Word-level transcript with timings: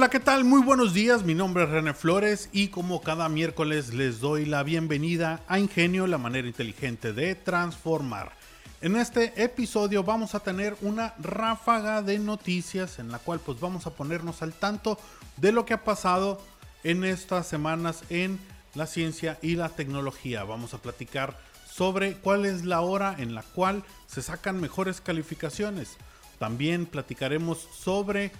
Hola, 0.00 0.08
¿qué 0.08 0.18
tal? 0.18 0.44
Muy 0.44 0.62
buenos 0.62 0.94
días, 0.94 1.24
mi 1.24 1.34
nombre 1.34 1.64
es 1.64 1.68
René 1.68 1.92
Flores 1.92 2.48
y 2.54 2.68
como 2.68 3.02
cada 3.02 3.28
miércoles 3.28 3.92
les 3.92 4.18
doy 4.18 4.46
la 4.46 4.62
bienvenida 4.62 5.42
a 5.46 5.58
Ingenio, 5.58 6.06
la 6.06 6.16
manera 6.16 6.48
inteligente 6.48 7.12
de 7.12 7.34
transformar. 7.34 8.32
En 8.80 8.96
este 8.96 9.44
episodio 9.44 10.02
vamos 10.02 10.34
a 10.34 10.40
tener 10.40 10.74
una 10.80 11.12
ráfaga 11.18 12.00
de 12.00 12.18
noticias 12.18 12.98
en 12.98 13.12
la 13.12 13.18
cual 13.18 13.40
pues 13.40 13.60
vamos 13.60 13.86
a 13.86 13.90
ponernos 13.90 14.40
al 14.40 14.54
tanto 14.54 14.98
de 15.36 15.52
lo 15.52 15.66
que 15.66 15.74
ha 15.74 15.84
pasado 15.84 16.40
en 16.82 17.04
estas 17.04 17.46
semanas 17.46 18.02
en 18.08 18.38
la 18.74 18.86
ciencia 18.86 19.38
y 19.42 19.56
la 19.56 19.68
tecnología. 19.68 20.44
Vamos 20.44 20.72
a 20.72 20.78
platicar 20.78 21.36
sobre 21.70 22.14
cuál 22.14 22.46
es 22.46 22.64
la 22.64 22.80
hora 22.80 23.16
en 23.18 23.34
la 23.34 23.42
cual 23.42 23.84
se 24.06 24.22
sacan 24.22 24.62
mejores 24.62 25.02
calificaciones. 25.02 25.98
También 26.38 26.86
platicaremos 26.86 27.68
sobre 27.78 28.32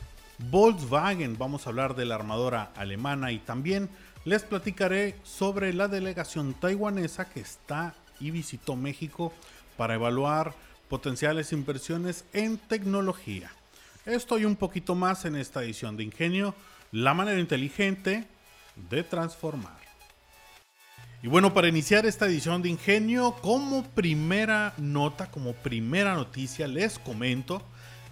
Volkswagen, 0.49 1.37
vamos 1.37 1.67
a 1.67 1.71
hablar 1.71 1.95
de 1.95 2.07
la 2.07 2.15
armadora 2.15 2.73
alemana 2.75 3.31
y 3.31 3.39
también 3.39 3.91
les 4.25 4.43
platicaré 4.43 5.17
sobre 5.23 5.73
la 5.75 5.87
delegación 5.87 6.55
taiwanesa 6.55 7.29
que 7.29 7.41
está 7.41 7.95
y 8.21 8.31
visitó 8.31 8.75
México 8.75 9.35
para 9.77 9.95
evaluar 9.95 10.55
potenciales 10.89 11.53
inversiones 11.53 12.25
en 12.33 12.57
tecnología. 12.57 13.51
Esto 14.07 14.37
un 14.37 14.57
poquito 14.57 14.95
más 14.95 15.25
en 15.25 15.37
esta 15.37 15.63
edición 15.63 15.97
de 15.97 16.05
Ingenio, 16.05 16.55
la 16.91 17.13
manera 17.13 17.39
inteligente 17.39 18.27
de 18.89 19.03
transformar. 19.05 19.79
Y 21.23 21.29
bueno, 21.29 21.53
para 21.53 21.69
iniciar 21.69 22.07
esta 22.07 22.27
edición 22.27 22.63
de 22.63 22.71
Ingenio, 22.71 23.37
como 23.43 23.85
primera 23.85 24.73
nota, 24.79 25.31
como 25.31 25.53
primera 25.53 26.15
noticia, 26.15 26.67
les 26.67 26.99
comento 26.99 27.63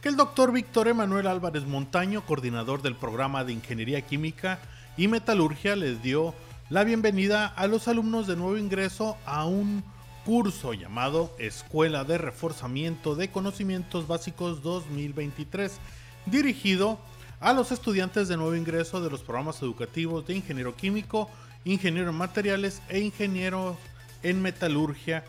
el 0.08 0.16
doctor 0.16 0.52
Víctor 0.52 0.88
Emanuel 0.88 1.26
Álvarez 1.26 1.66
Montaño, 1.66 2.24
coordinador 2.24 2.80
del 2.80 2.96
programa 2.96 3.44
de 3.44 3.52
Ingeniería 3.52 4.00
Química 4.00 4.58
y 4.96 5.06
Metalurgia, 5.06 5.76
les 5.76 6.02
dio 6.02 6.34
la 6.70 6.82
bienvenida 6.82 7.46
a 7.46 7.66
los 7.66 7.88
alumnos 7.88 8.26
de 8.26 8.34
nuevo 8.34 8.56
ingreso 8.56 9.18
a 9.26 9.44
un 9.44 9.84
curso 10.24 10.72
llamado 10.72 11.36
Escuela 11.38 12.04
de 12.04 12.16
Reforzamiento 12.16 13.16
de 13.16 13.30
Conocimientos 13.30 14.08
Básicos 14.08 14.62
2023, 14.62 15.78
dirigido 16.24 16.98
a 17.38 17.52
los 17.52 17.70
estudiantes 17.70 18.28
de 18.28 18.38
nuevo 18.38 18.54
ingreso 18.54 19.02
de 19.02 19.10
los 19.10 19.20
programas 19.20 19.60
educativos 19.60 20.26
de 20.26 20.36
Ingeniero 20.36 20.74
Químico, 20.74 21.28
Ingeniero 21.66 22.08
en 22.08 22.16
Materiales 22.16 22.80
e 22.88 23.00
Ingeniero 23.00 23.76
en 24.22 24.40
Metalurgia 24.40 25.22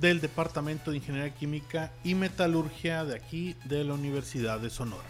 del 0.00 0.22
Departamento 0.22 0.90
de 0.90 0.96
Ingeniería 0.96 1.34
Química 1.34 1.92
y 2.02 2.14
Metalurgia 2.14 3.04
de 3.04 3.14
aquí 3.14 3.54
de 3.66 3.84
la 3.84 3.92
Universidad 3.92 4.58
de 4.58 4.70
Sonora. 4.70 5.08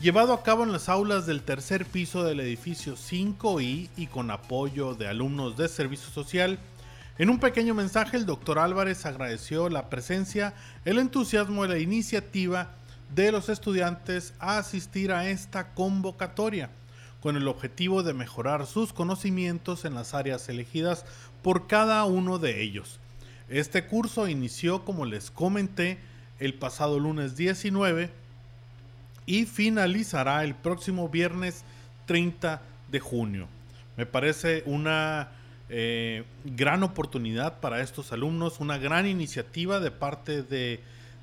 Llevado 0.00 0.32
a 0.32 0.42
cabo 0.42 0.64
en 0.64 0.72
las 0.72 0.88
aulas 0.88 1.26
del 1.26 1.42
tercer 1.42 1.86
piso 1.86 2.24
del 2.24 2.40
edificio 2.40 2.96
5I 2.96 3.90
y 3.96 4.06
con 4.08 4.32
apoyo 4.32 4.94
de 4.94 5.06
alumnos 5.06 5.56
de 5.56 5.68
Servicio 5.68 6.10
Social, 6.10 6.58
en 7.18 7.30
un 7.30 7.38
pequeño 7.38 7.72
mensaje 7.72 8.16
el 8.16 8.26
doctor 8.26 8.58
Álvarez 8.58 9.06
agradeció 9.06 9.68
la 9.68 9.88
presencia, 9.88 10.54
el 10.84 10.98
entusiasmo 10.98 11.64
y 11.64 11.68
la 11.68 11.78
iniciativa 11.78 12.72
de 13.14 13.30
los 13.30 13.48
estudiantes 13.48 14.34
a 14.40 14.58
asistir 14.58 15.12
a 15.12 15.30
esta 15.30 15.72
convocatoria, 15.72 16.70
con 17.20 17.36
el 17.36 17.46
objetivo 17.46 18.02
de 18.02 18.12
mejorar 18.12 18.66
sus 18.66 18.92
conocimientos 18.92 19.84
en 19.84 19.94
las 19.94 20.14
áreas 20.14 20.48
elegidas 20.48 21.06
por 21.42 21.68
cada 21.68 22.04
uno 22.06 22.40
de 22.40 22.60
ellos 22.60 22.98
este 23.48 23.86
curso 23.86 24.28
inició, 24.28 24.84
como 24.84 25.04
les 25.04 25.30
comenté, 25.30 25.98
el 26.38 26.54
pasado 26.54 26.98
lunes 26.98 27.36
19 27.36 28.10
y 29.26 29.46
finalizará 29.46 30.44
el 30.44 30.54
próximo 30.54 31.08
viernes 31.08 31.64
30 32.06 32.60
de 32.90 33.00
junio. 33.00 33.48
Me 33.96 34.06
parece 34.06 34.62
una 34.66 35.30
eh, 35.68 36.24
gran 36.44 36.82
oportunidad 36.82 37.60
para 37.60 37.80
estos 37.80 38.12
alumnos, 38.12 38.60
una 38.60 38.78
gran 38.78 39.06
iniciativa 39.06 39.80
de 39.80 39.90
parte 39.90 40.42
de, 40.42 40.80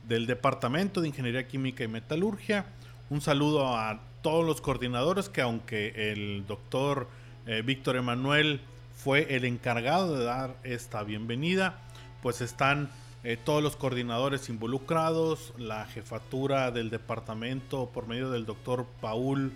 del 0.08 0.26
Departamento 0.26 1.02
de 1.02 1.10
Ingeniería 1.10 1.48
Química 1.48 1.84
y 1.84 1.88
Metalurgia. 1.88 2.66
Un 3.10 3.22
saludo 3.22 3.76
a 3.76 4.02
todos 4.22 4.46
los 4.46 4.62
coordinadores 4.62 5.30
que 5.30 5.42
aunque 5.42 6.12
el 6.12 6.46
doctor 6.48 7.08
eh, 7.46 7.62
Víctor 7.64 7.98
Emanuel 7.98 8.62
fue 8.96 9.36
el 9.36 9.46
encargado 9.46 10.18
de 10.18 10.24
dar 10.24 10.56
esta 10.64 11.04
bienvenida, 11.04 11.80
pues 12.22 12.42
están 12.42 12.90
eh, 13.24 13.38
todos 13.44 13.62
los 13.62 13.76
coordinadores 13.76 14.50
involucrados, 14.50 15.54
la 15.58 15.86
jefatura 15.86 16.72
del 16.72 16.90
departamento 16.90 17.90
por 17.94 18.08
medio 18.08 18.32
del 18.32 18.46
doctor 18.46 18.88
Paul 19.00 19.52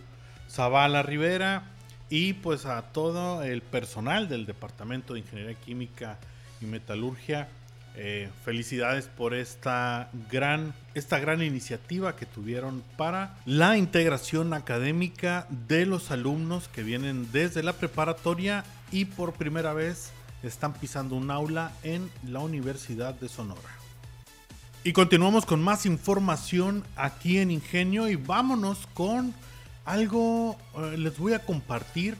Zavala 0.49 1.01
Rivera 1.01 1.71
y 2.09 2.33
pues 2.33 2.65
a 2.67 2.81
todo 2.91 3.41
el 3.43 3.63
personal 3.63 4.29
del 4.29 4.45
departamento 4.45 5.13
de 5.13 5.21
Ingeniería 5.21 5.55
Química 5.55 6.19
y 6.61 6.65
Metalurgia. 6.65 7.47
Eh, 7.97 8.29
felicidades 8.43 9.07
por 9.07 9.33
esta 9.33 10.09
gran, 10.29 10.73
esta 10.95 11.17
gran 11.17 11.41
iniciativa 11.41 12.17
que 12.17 12.25
tuvieron 12.25 12.83
para 12.97 13.37
la 13.45 13.77
integración 13.77 14.53
académica 14.53 15.47
de 15.49 15.85
los 15.85 16.11
alumnos 16.11 16.67
que 16.67 16.83
vienen 16.83 17.31
desde 17.31 17.63
la 17.63 17.71
preparatoria 17.71 18.65
y 18.91 19.05
por 19.05 19.33
primera 19.33 19.71
vez 19.71 20.11
están 20.47 20.73
pisando 20.73 21.15
un 21.15 21.31
aula 21.31 21.71
en 21.83 22.09
la 22.27 22.39
Universidad 22.39 23.13
de 23.15 23.29
Sonora. 23.29 23.69
Y 24.83 24.93
continuamos 24.93 25.45
con 25.45 25.63
más 25.63 25.85
información 25.87 26.83
aquí 26.95 27.39
en 27.39 27.49
Ingenio 27.49 28.07
y 28.07 28.15
vámonos 28.15 28.87
con 28.93 29.33
algo, 29.83 30.57
eh, 30.77 30.95
les 30.97 31.17
voy 31.17 31.33
a 31.33 31.39
compartir 31.39 32.15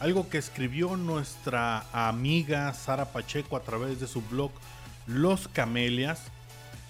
algo 0.00 0.28
que 0.28 0.38
escribió 0.38 0.96
nuestra 0.96 1.84
amiga 1.92 2.72
Sara 2.72 3.12
Pacheco 3.12 3.56
a 3.56 3.62
través 3.62 4.00
de 4.00 4.06
su 4.06 4.22
blog 4.22 4.52
Los 5.06 5.48
Camelias. 5.48 6.22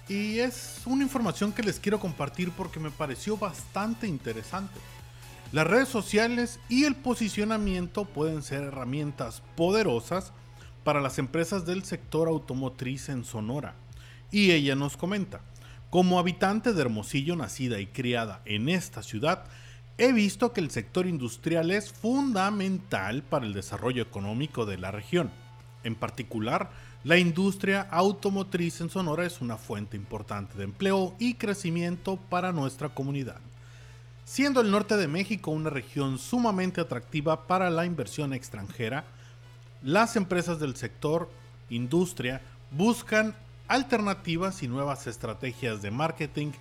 Y 0.09 0.39
es 0.39 0.83
una 0.87 1.03
información 1.03 1.53
que 1.53 1.63
les 1.63 1.81
quiero 1.81 2.01
compartir 2.01 2.51
porque 2.53 2.81
me 2.81 2.91
pareció 2.91 3.37
bastante 3.37 4.07
interesante. 4.07 4.79
Las 5.51 5.67
redes 5.67 5.89
sociales 5.89 6.61
y 6.69 6.85
el 6.85 6.95
posicionamiento 6.95 8.05
pueden 8.05 8.43
ser 8.43 8.63
herramientas 8.63 9.43
poderosas 9.57 10.33
para 10.89 11.03
las 11.03 11.19
empresas 11.19 11.67
del 11.67 11.85
sector 11.85 12.29
automotriz 12.29 13.11
en 13.11 13.23
Sonora. 13.23 13.75
Y 14.31 14.53
ella 14.53 14.75
nos 14.75 14.97
comenta, 14.97 15.43
como 15.91 16.19
habitante 16.19 16.73
de 16.73 16.81
Hermosillo, 16.81 17.37
nacida 17.37 17.79
y 17.79 17.89
criada 17.89 18.41
en 18.47 18.71
esta 18.71 19.03
ciudad, 19.03 19.45
he 19.99 20.15
visto 20.15 20.55
que 20.55 20.63
el 20.63 20.71
sector 20.71 21.07
industrial 21.07 21.73
es 21.73 21.93
fundamental 21.93 23.23
para 23.23 23.45
el 23.45 23.53
desarrollo 23.53 24.03
económico 24.03 24.65
de 24.65 24.79
la 24.79 24.91
región. 24.91 25.31
En 25.85 25.95
particular, 25.95 26.71
la 27.05 27.19
industria 27.19 27.83
automotriz 27.91 28.81
en 28.81 28.89
Sonora 28.89 29.27
es 29.27 29.43
una 29.43 29.59
fuente 29.59 29.95
importante 29.95 30.57
de 30.57 30.65
empleo 30.65 31.15
y 31.19 31.35
crecimiento 31.35 32.17
para 32.17 32.51
nuestra 32.51 32.89
comunidad. 32.89 33.43
Siendo 34.25 34.63
el 34.63 34.71
norte 34.71 34.97
de 34.97 35.07
México 35.07 35.51
una 35.51 35.69
región 35.69 36.17
sumamente 36.17 36.81
atractiva 36.81 37.47
para 37.47 37.69
la 37.69 37.85
inversión 37.85 38.33
extranjera, 38.33 39.05
las 39.83 40.17
empresas 40.17 40.59
del 40.59 40.77
sector 40.77 41.31
industria 41.71 42.41
buscan 42.71 43.35
alternativas 43.69 44.63
y 44.63 44.69
nuevas 44.69 45.07
estrategias 45.07 45.83
de 45.83 45.91
marketing 45.91 46.53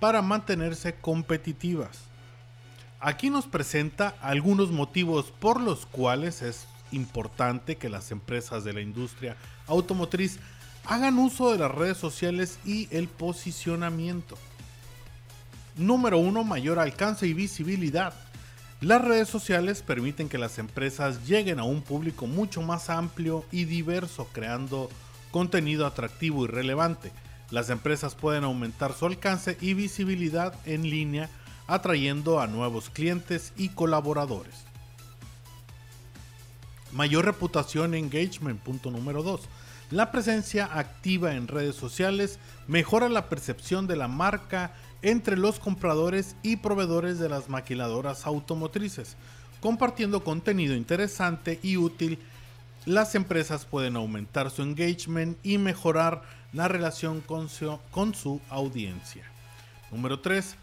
para 0.00 0.22
mantenerse 0.22 0.94
competitivas. 0.94 2.00
Aquí 3.00 3.30
nos 3.30 3.46
presenta 3.46 4.14
algunos 4.20 4.70
motivos 4.70 5.32
por 5.38 5.60
los 5.60 5.86
cuales 5.86 6.42
es 6.42 6.66
importante 6.90 7.76
que 7.76 7.88
las 7.88 8.10
empresas 8.10 8.64
de 8.64 8.72
la 8.72 8.80
industria 8.80 9.36
automotriz 9.66 10.38
hagan 10.84 11.18
uso 11.18 11.52
de 11.52 11.58
las 11.58 11.70
redes 11.70 11.96
sociales 11.96 12.58
y 12.64 12.88
el 12.90 13.08
posicionamiento. 13.08 14.36
Número 15.76 16.18
1. 16.18 16.42
Mayor 16.42 16.78
alcance 16.78 17.26
y 17.26 17.34
visibilidad. 17.34 18.14
Las 18.80 19.02
redes 19.02 19.28
sociales 19.28 19.82
permiten 19.82 20.28
que 20.28 20.38
las 20.38 20.58
empresas 20.58 21.26
lleguen 21.26 21.58
a 21.58 21.64
un 21.64 21.82
público 21.82 22.28
mucho 22.28 22.62
más 22.62 22.90
amplio 22.90 23.44
y 23.50 23.64
diverso, 23.64 24.28
creando 24.32 24.88
contenido 25.32 25.84
atractivo 25.84 26.44
y 26.44 26.46
relevante. 26.46 27.10
Las 27.50 27.70
empresas 27.70 28.14
pueden 28.14 28.44
aumentar 28.44 28.92
su 28.92 29.06
alcance 29.06 29.58
y 29.60 29.74
visibilidad 29.74 30.54
en 30.64 30.88
línea, 30.88 31.28
atrayendo 31.66 32.38
a 32.38 32.46
nuevos 32.46 32.88
clientes 32.88 33.52
y 33.56 33.70
colaboradores. 33.70 34.54
Mayor 36.92 37.24
reputación 37.24 37.94
engagement, 37.94 38.60
punto 38.60 38.92
número 38.92 39.24
2. 39.24 39.40
La 39.90 40.12
presencia 40.12 40.70
activa 40.72 41.34
en 41.34 41.48
redes 41.48 41.74
sociales 41.74 42.38
mejora 42.68 43.08
la 43.08 43.28
percepción 43.28 43.88
de 43.88 43.96
la 43.96 44.06
marca 44.06 44.72
entre 45.02 45.36
los 45.36 45.58
compradores 45.58 46.36
y 46.42 46.56
proveedores 46.56 47.18
de 47.18 47.28
las 47.28 47.48
maquiladoras 47.48 48.26
automotrices. 48.26 49.16
Compartiendo 49.60 50.22
contenido 50.24 50.74
interesante 50.74 51.58
y 51.62 51.76
útil, 51.76 52.18
las 52.84 53.14
empresas 53.14 53.64
pueden 53.64 53.96
aumentar 53.96 54.50
su 54.50 54.62
engagement 54.62 55.38
y 55.42 55.58
mejorar 55.58 56.22
la 56.52 56.68
relación 56.68 57.20
con 57.20 57.48
su, 57.48 58.40
audiencia. 58.48 59.24
Número 59.90 60.20
3. 60.20 60.56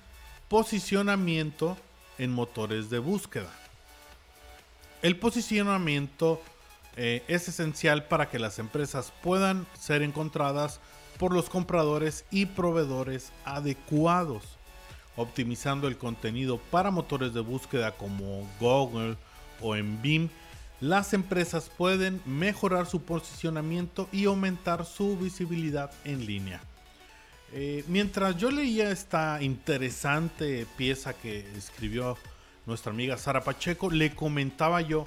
Posicionamiento 0.48 1.78
en 2.18 2.32
motores 2.32 2.90
de 2.90 3.00
búsqueda. 3.00 3.52
El 5.02 5.18
posicionamiento 5.18 6.42
eh, 6.96 7.24
es 7.28 7.48
esencial 7.48 8.06
para 8.06 8.30
que 8.30 8.40
las 8.40 8.58
empresas 8.58 9.14
puedan 9.22 9.68
ser 9.78 10.02
encontradas 10.02 10.80
por 11.18 11.34
los 11.34 11.50
compradores 11.50 12.26
y 12.32 12.46
proveedores 12.46 13.32
adecuados, 13.46 14.44
optimizando 15.16 15.88
el 15.88 15.98
contenido 15.98 16.58
para 16.58 16.92
motores 16.92 17.34
de 17.34 17.42
búsqueda 17.42 17.92
como 17.92 18.48
Google 18.60 19.16
o 19.62 19.76
en 19.76 20.02
Bing. 20.02 20.30
Las 20.82 21.14
empresas 21.14 21.72
pueden 21.78 22.22
mejorar 22.26 22.86
su 22.86 23.02
posicionamiento 23.04 24.10
y 24.12 24.26
aumentar 24.26 24.86
su 24.86 25.18
visibilidad 25.18 25.92
en 26.04 26.26
línea. 26.26 26.62
Eh, 27.54 27.86
mientras 27.88 28.36
yo 28.38 28.52
leía 28.52 28.92
esta 28.92 29.42
interesante 29.42 30.68
pieza 30.78 31.14
que 31.14 31.48
escribió 31.56 32.18
nuestra 32.66 32.92
amiga 32.92 33.18
Sara 33.18 33.42
Pacheco, 33.42 33.90
le 33.90 34.14
comentaba 34.14 34.82
yo 34.82 35.06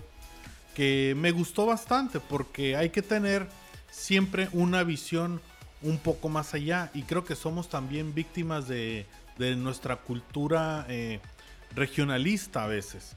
que 0.75 1.15
me 1.17 1.33
gustó 1.33 1.67
bastante 1.67 2.21
porque 2.21 2.77
hay 2.77 2.91
que 2.91 3.03
tener 3.03 3.49
siempre 3.91 4.49
una 4.53 4.85
visión 4.85 5.41
un 5.83 5.99
poco 5.99 6.29
más 6.29 6.55
allá 6.55 6.91
y 6.95 7.03
creo 7.03 7.25
que 7.25 7.37
somos 7.37 7.69
también 7.69 8.15
víctimas 8.15 8.69
de, 8.69 9.07
nuestra 9.57 9.97
cultura 9.97 10.85
eh, 10.89 11.21
regionalista 11.75 12.65
a 12.65 12.67
veces. 12.67 13.15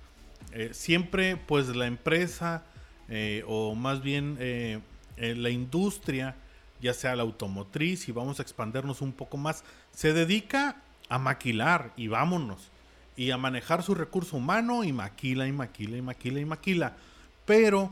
Eh, 0.51 0.69
siempre 0.73 1.35
pues 1.35 1.67
la 1.69 1.87
empresa 1.87 2.63
o 3.45 3.75
más 3.75 4.01
bien 4.01 4.37
la 5.17 5.49
industria 5.49 6.35
ya 6.81 6.93
sea 6.93 7.15
la 7.15 7.23
automotriz, 7.23 8.09
y 8.09 8.11
vamos 8.11 8.39
a 8.39 8.41
expandernos 8.41 9.01
un 9.01 9.13
poco 9.13 9.37
más, 9.37 9.63
se 9.93 10.13
dedica 10.13 10.81
a 11.09 11.19
maquilar 11.19 11.93
y 11.95 12.07
vámonos, 12.07 12.69
y 13.15 13.31
a 13.31 13.37
manejar 13.37 13.83
su 13.83 13.93
recurso 13.93 14.37
humano 14.37 14.83
y 14.83 14.91
maquila 14.91 15.47
y 15.47 15.51
maquila 15.51 15.97
y 15.97 16.01
maquila 16.01 16.39
y 16.39 16.45
maquila. 16.45 16.95
Pero 17.45 17.91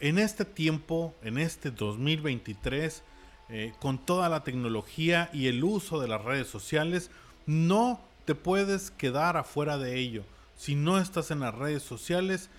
en 0.00 0.18
este 0.18 0.44
tiempo, 0.44 1.14
en 1.22 1.38
este 1.38 1.70
2023, 1.70 3.02
eh, 3.48 3.72
con 3.80 3.98
toda 3.98 4.28
la 4.28 4.44
tecnología 4.44 5.30
y 5.32 5.46
el 5.48 5.64
uso 5.64 6.00
de 6.00 6.08
las 6.08 6.22
redes 6.22 6.48
sociales, 6.48 7.10
no 7.46 8.00
te 8.24 8.34
puedes 8.34 8.90
quedar 8.90 9.36
afuera 9.36 9.78
de 9.78 9.98
ello. 9.98 10.24
Si 10.56 10.74
no 10.74 10.98
estás 10.98 11.30
en 11.30 11.40
las 11.40 11.54
redes 11.54 11.82
sociales, 11.82 12.50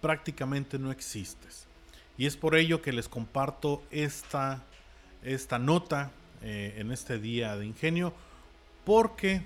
prácticamente 0.00 0.78
no 0.78 0.90
existes. 0.90 1.66
Y 2.16 2.26
es 2.26 2.36
por 2.36 2.56
ello 2.56 2.82
que 2.82 2.92
les 2.92 3.08
comparto 3.08 3.82
esta 3.90 4.62
esta 5.22 5.58
nota 5.58 6.10
eh, 6.42 6.74
en 6.78 6.92
este 6.92 7.18
día 7.18 7.56
de 7.56 7.66
ingenio 7.66 8.12
porque 8.84 9.42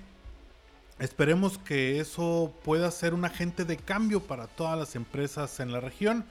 esperemos 0.99 1.57
que 1.57 1.99
eso 1.99 2.53
pueda 2.63 2.89
ser 2.91 3.13
un 3.13 3.25
agente 3.25 3.65
de 3.65 3.77
cambio 3.77 4.21
para 4.21 4.47
todas 4.47 4.77
las 4.77 4.95
empresas 4.95 5.59
en 5.59 5.71
la 5.71 5.81
región 5.81 6.25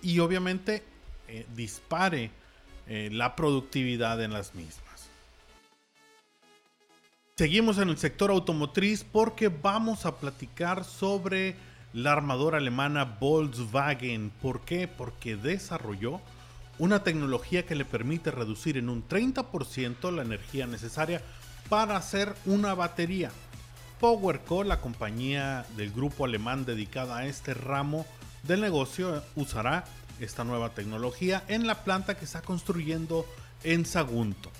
y 0.00 0.20
obviamente 0.20 0.84
eh, 1.26 1.46
dispare 1.56 2.30
eh, 2.88 3.10
la 3.12 3.36
productividad 3.36 4.22
en 4.22 4.32
las 4.32 4.54
mismas. 4.54 5.10
Seguimos 7.36 7.78
en 7.78 7.88
el 7.88 7.98
sector 7.98 8.30
automotriz 8.30 9.04
porque 9.04 9.48
vamos 9.48 10.06
a 10.06 10.16
platicar 10.16 10.84
sobre 10.84 11.54
la 11.92 12.12
armadora 12.12 12.58
alemana 12.58 13.04
Volkswagen. 13.04 14.30
¿Por 14.42 14.62
qué? 14.62 14.88
Porque 14.88 15.36
desarrolló 15.36 16.20
una 16.78 17.02
tecnología 17.02 17.64
que 17.64 17.74
le 17.74 17.84
permite 17.84 18.30
reducir 18.30 18.76
en 18.76 18.88
un 18.88 19.06
30% 19.06 20.10
la 20.10 20.22
energía 20.22 20.66
necesaria 20.66 21.22
para 21.68 21.96
hacer 21.96 22.34
una 22.46 22.74
batería. 22.74 23.30
PowerCo, 24.00 24.64
la 24.64 24.80
compañía 24.80 25.66
del 25.76 25.92
grupo 25.92 26.24
alemán 26.24 26.64
dedicada 26.64 27.18
a 27.18 27.26
este 27.26 27.52
ramo 27.54 28.06
del 28.44 28.60
negocio, 28.60 29.22
usará 29.34 29.84
esta 30.20 30.44
nueva 30.44 30.70
tecnología 30.70 31.44
en 31.48 31.66
la 31.66 31.84
planta 31.84 32.16
que 32.16 32.24
está 32.24 32.42
construyendo 32.42 33.26
en 33.64 33.86
Sagunto. 33.86 34.50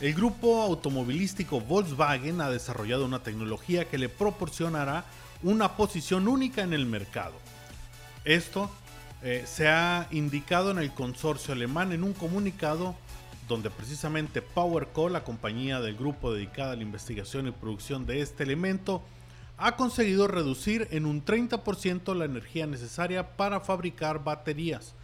El 0.00 0.14
grupo 0.14 0.62
automovilístico 0.62 1.60
Volkswagen 1.60 2.40
ha 2.40 2.50
desarrollado 2.50 3.04
una 3.04 3.22
tecnología 3.22 3.86
que 3.86 3.98
le 3.98 4.08
proporcionará 4.08 5.04
una 5.42 5.76
posición 5.76 6.28
única 6.28 6.62
en 6.62 6.72
el 6.72 6.84
mercado. 6.86 7.34
Esto 8.24 8.70
eh, 9.22 9.44
se 9.46 9.68
ha 9.68 10.06
indicado 10.10 10.70
en 10.70 10.78
el 10.78 10.92
consorcio 10.92 11.54
alemán 11.54 11.92
en 11.92 12.04
un 12.04 12.12
comunicado 12.12 12.94
donde 13.48 13.70
precisamente 13.70 14.42
PowerCo, 14.42 15.08
la 15.08 15.24
compañía 15.24 15.80
del 15.80 15.96
grupo 15.96 16.34
dedicada 16.34 16.72
a 16.72 16.76
la 16.76 16.82
investigación 16.82 17.46
y 17.46 17.52
producción 17.52 18.04
de 18.04 18.20
este 18.20 18.42
elemento, 18.42 19.02
ha 19.58 19.76
conseguido 19.76 20.28
reducir 20.28 20.88
en 20.90 21.06
un 21.06 21.24
30% 21.24 22.14
la 22.14 22.24
energía 22.24 22.66
necesaria 22.66 23.36
para 23.36 23.60
fabricar 23.60 24.22
baterías. 24.22 24.94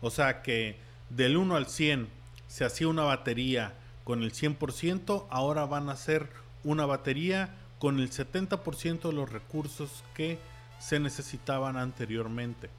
O 0.00 0.10
sea 0.10 0.42
que 0.42 0.78
del 1.10 1.36
1 1.36 1.56
al 1.56 1.66
100 1.66 2.08
se 2.46 2.64
hacía 2.64 2.88
una 2.88 3.02
batería 3.02 3.74
con 4.04 4.22
el 4.22 4.32
100%, 4.32 5.26
ahora 5.28 5.66
van 5.66 5.90
a 5.90 5.96
ser 5.96 6.30
una 6.64 6.86
batería 6.86 7.54
con 7.78 7.98
el 7.98 8.10
70% 8.10 9.02
de 9.02 9.12
los 9.12 9.30
recursos 9.30 10.02
que 10.14 10.38
se 10.78 10.98
necesitaban 10.98 11.76
anteriormente. 11.76 12.70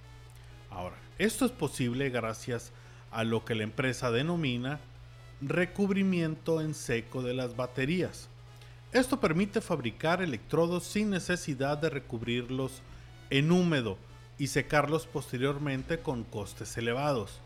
Ahora, 0.72 0.96
esto 1.18 1.46
es 1.46 1.52
posible 1.52 2.10
gracias 2.10 2.72
a 3.12 3.24
lo 3.24 3.46
que 3.46 3.56
la 3.56 3.64
empresa 3.64 4.12
denomina 4.12 4.80
recubrimiento 5.42 6.62
en 6.62 6.74
seco 6.74 7.22
de 7.22 7.34
las 7.34 7.56
baterías. 7.56 8.29
Esto 8.92 9.20
permite 9.20 9.62
fabricar 9.62 10.22
electrodos 10.24 10.84
sin 10.84 11.12
necesidad 11.12 11.78
de 11.78 11.92
recubrirlos 11.92 12.82
en 13.30 13.52
húmedo 13.52 14.00
y 14.40 14.48
secarlos 14.48 15.06
posteriormente 15.06 16.00
con 16.00 16.24
costes 16.24 16.76
elevados. 16.76 17.40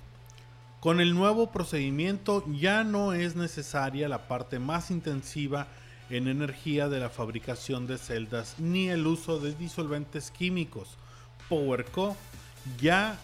Con 0.80 1.02
el 1.02 1.14
nuevo 1.14 1.52
procedimiento 1.52 2.46
ya 2.50 2.86
no 2.86 3.12
es 3.12 3.36
necesaria 3.36 4.08
la 4.08 4.28
parte 4.30 4.58
más 4.60 4.90
intensiva 4.90 5.68
en 6.10 6.30
energía 6.30 6.88
de 6.88 7.00
la 7.00 7.10
fabricación 7.10 7.88
de 7.88 7.98
celdas 7.98 8.56
ni 8.60 8.90
el 8.90 9.06
uso 9.06 9.40
de 9.40 9.54
disolventes 9.54 10.32
químicos. 10.32 10.98
PowerCo 11.50 12.16
ya, 12.80 13.18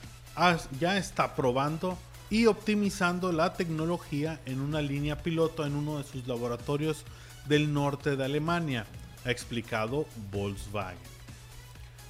ya 0.78 0.98
está 0.98 1.36
probando 1.36 1.98
y 2.30 2.48
optimizando 2.48 3.32
la 3.32 3.54
tecnología 3.54 4.42
en 4.46 4.60
una 4.60 4.82
línea 4.82 5.18
piloto 5.18 5.66
en 5.66 5.76
uno 5.76 5.98
de 5.98 6.04
sus 6.04 6.28
laboratorios 6.28 7.06
del 7.48 7.74
norte 7.74 8.16
de 8.16 8.26
Alemania, 8.26 8.86
ha 9.26 9.32
explicado 9.32 10.06
Volkswagen. 10.32 10.98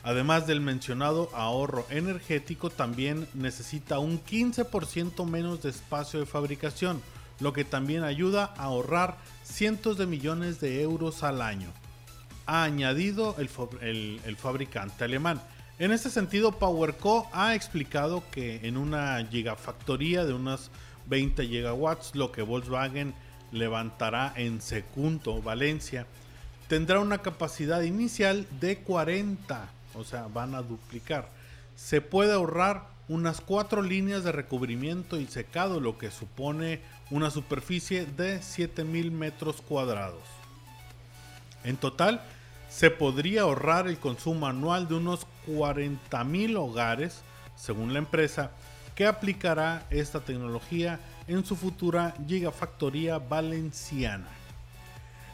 Además 0.03 0.47
del 0.47 0.61
mencionado 0.61 1.29
ahorro 1.33 1.85
energético, 1.89 2.69
también 2.69 3.27
necesita 3.33 3.99
un 3.99 4.23
15% 4.23 5.25
menos 5.25 5.61
de 5.61 5.69
espacio 5.69 6.19
de 6.19 6.25
fabricación, 6.25 7.01
lo 7.39 7.51
que 7.53 7.65
también 7.65 8.03
ayuda 8.03 8.53
a 8.57 8.63
ahorrar 8.63 9.17
cientos 9.43 9.97
de 9.97 10.05
millones 10.05 10.59
de 10.59 10.81
euros 10.81 11.23
al 11.23 11.41
año, 11.41 11.69
ha 12.45 12.63
añadido 12.63 13.35
el 13.37 14.37
fabricante 14.37 15.03
alemán. 15.03 15.41
En 15.79 15.91
este 15.91 16.09
sentido, 16.09 16.51
PowerCo 16.51 17.29
ha 17.31 17.55
explicado 17.55 18.23
que 18.31 18.67
en 18.67 18.75
una 18.75 19.25
gigafactoría 19.29 20.25
de 20.25 20.33
unos 20.33 20.71
20 21.07 21.47
gigawatts, 21.47 22.15
lo 22.15 22.31
que 22.31 22.41
Volkswagen 22.41 23.13
levantará 23.51 24.33
en 24.35 24.61
Secunto, 24.61 25.41
Valencia, 25.41 26.05
tendrá 26.67 26.99
una 26.99 27.19
capacidad 27.19 27.81
inicial 27.81 28.45
de 28.59 28.77
40, 28.77 29.69
o 29.95 30.03
sea, 30.03 30.27
van 30.27 30.55
a 30.55 30.61
duplicar. 30.61 31.29
Se 31.75 32.01
puede 32.01 32.33
ahorrar 32.33 32.87
unas 33.07 33.41
cuatro 33.41 33.81
líneas 33.81 34.23
de 34.23 34.31
recubrimiento 34.31 35.19
y 35.19 35.25
secado, 35.25 35.79
lo 35.79 35.97
que 35.97 36.11
supone 36.11 36.81
una 37.09 37.31
superficie 37.31 38.05
de 38.05 38.41
7000 38.41 39.11
metros 39.11 39.61
cuadrados. 39.61 40.21
En 41.63 41.75
total, 41.77 42.21
se 42.69 42.91
podría 42.91 43.41
ahorrar 43.41 43.87
el 43.87 43.97
consumo 43.97 44.45
anual 44.45 44.87
de 44.87 44.93
unos 44.93 45.25
40.000 45.47 46.55
hogares, 46.57 47.21
según 47.55 47.93
la 47.93 47.99
empresa, 47.99 48.51
que 48.93 49.07
aplicará 49.07 49.85
esta 49.89 50.19
tecnología 50.19 50.99
en 51.29 51.45
su 51.45 51.55
futura 51.55 52.15
gigafactoría 52.27 53.19
valenciana. 53.19 54.27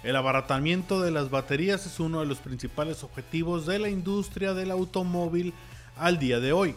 El 0.03 0.17
abaratamiento 0.17 1.01
de 1.01 1.09
las 1.09 1.29
baterías 1.29 1.85
es 1.85 1.99
uno 1.99 2.19
de 2.19 2.25
los 2.25 2.37
principales 2.37 3.03
objetivos 3.03 3.65
de 3.65 3.79
la 3.79 3.89
industria 3.89 4.53
del 4.53 4.69
automóvil 4.71 5.53
al 5.97 6.19
día 6.19 6.39
de 6.39 6.51
hoy. 6.51 6.75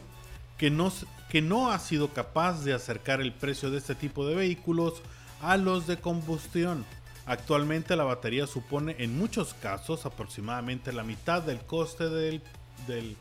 que 0.57 0.71
no, 0.71 0.93
que 1.29 1.41
no 1.41 1.71
ha 1.71 1.79
sido 1.79 2.09
capaz 2.09 2.65
de 2.65 2.73
acercar 2.73 3.21
el 3.21 3.33
precio 3.33 3.71
de 3.71 3.79
este 3.79 3.95
tipo 3.95 4.27
de 4.27 4.35
vehículos 4.35 4.95
a 5.41 5.57
los 5.57 5.87
de 5.87 5.99
combustión. 5.99 6.85
Actualmente 7.27 7.95
la 7.95 8.05
batería 8.05 8.47
supone 8.47 8.97
en 8.99 9.17
muchos 9.17 9.55
casos 9.55 10.07
aproximadamente 10.07 10.93
la 10.93 11.05
mitad 11.05 11.43
del 11.43 11.61
coste 11.61 12.09
del, 12.09 12.43
del 12.87 13.17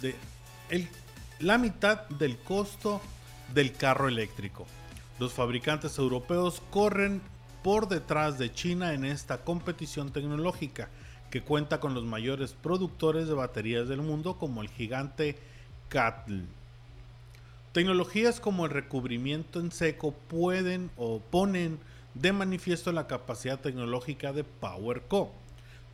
de, 0.00 0.14
el, 0.70 0.88
la 1.40 1.58
mitad 1.58 2.08
del 2.08 2.36
costo 2.38 3.00
del 3.54 3.72
carro 3.72 4.08
eléctrico. 4.08 4.66
Los 5.18 5.32
fabricantes 5.32 5.98
europeos 5.98 6.62
corren 6.70 7.22
por 7.62 7.88
detrás 7.88 8.38
de 8.38 8.52
China 8.52 8.92
en 8.92 9.04
esta 9.04 9.38
competición 9.38 10.12
tecnológica, 10.12 10.90
que 11.30 11.42
cuenta 11.42 11.80
con 11.80 11.94
los 11.94 12.04
mayores 12.04 12.52
productores 12.52 13.26
de 13.26 13.34
baterías 13.34 13.88
del 13.88 14.02
mundo 14.02 14.36
como 14.38 14.62
el 14.62 14.68
gigante 14.68 15.38
CATL. 15.88 16.42
Tecnologías 17.72 18.40
como 18.40 18.66
el 18.66 18.70
recubrimiento 18.70 19.58
en 19.58 19.72
seco 19.72 20.12
pueden 20.12 20.90
o 20.96 21.20
ponen 21.20 21.78
de 22.14 22.32
manifiesto 22.32 22.92
la 22.92 23.06
capacidad 23.06 23.60
tecnológica 23.60 24.32
de 24.32 24.44
PowerCo. 24.44 25.32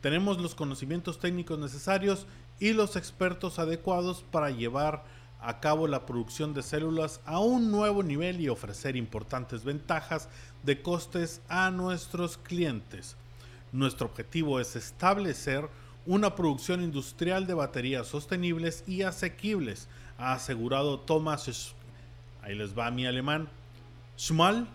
Tenemos 0.01 0.39
los 0.39 0.55
conocimientos 0.55 1.19
técnicos 1.19 1.59
necesarios 1.59 2.27
y 2.59 2.73
los 2.73 2.97
expertos 2.97 3.57
adecuados 3.57 4.23
para 4.31 4.49
llevar 4.49 5.03
a 5.43 5.59
cabo 5.59 5.87
la 5.87 6.05
producción 6.05 6.53
de 6.53 6.63
células 6.63 7.19
a 7.25 7.39
un 7.39 7.69
nuevo 7.69 8.01
nivel 8.01 8.39
y 8.39 8.47
ofrecer 8.47 8.95
importantes 8.95 9.65
ventajas 9.65 10.29
de 10.63 10.81
costes 10.81 11.41
a 11.49 11.69
nuestros 11.69 12.37
clientes. 12.37 13.17
Nuestro 13.73 14.07
objetivo 14.07 14.59
es 14.61 14.75
establecer 14.75 15.67
una 16.05 16.35
producción 16.35 16.81
industrial 16.81 17.45
de 17.45 17.53
baterías 17.53 18.07
sostenibles 18.07 18.83
y 18.87 19.03
asequibles, 19.03 19.87
ha 20.17 20.33
asegurado 20.33 20.99
Thomas, 20.99 21.73
ahí 22.41 22.55
les 22.55 22.77
va 22.77 22.91
mi 22.91 23.05
alemán, 23.05 23.49
Schmal, 24.17 24.67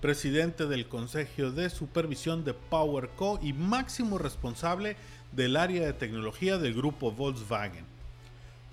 presidente 0.00 0.66
del 0.66 0.88
Consejo 0.88 1.50
de 1.50 1.68
Supervisión 1.68 2.44
de 2.44 2.54
PowerCo 2.54 3.40
y 3.42 3.52
máximo 3.52 4.16
responsable 4.16 4.96
del 5.32 5.56
área 5.56 5.84
de 5.84 5.92
tecnología 5.92 6.56
del 6.58 6.74
grupo 6.74 7.12
Volkswagen. 7.12 7.97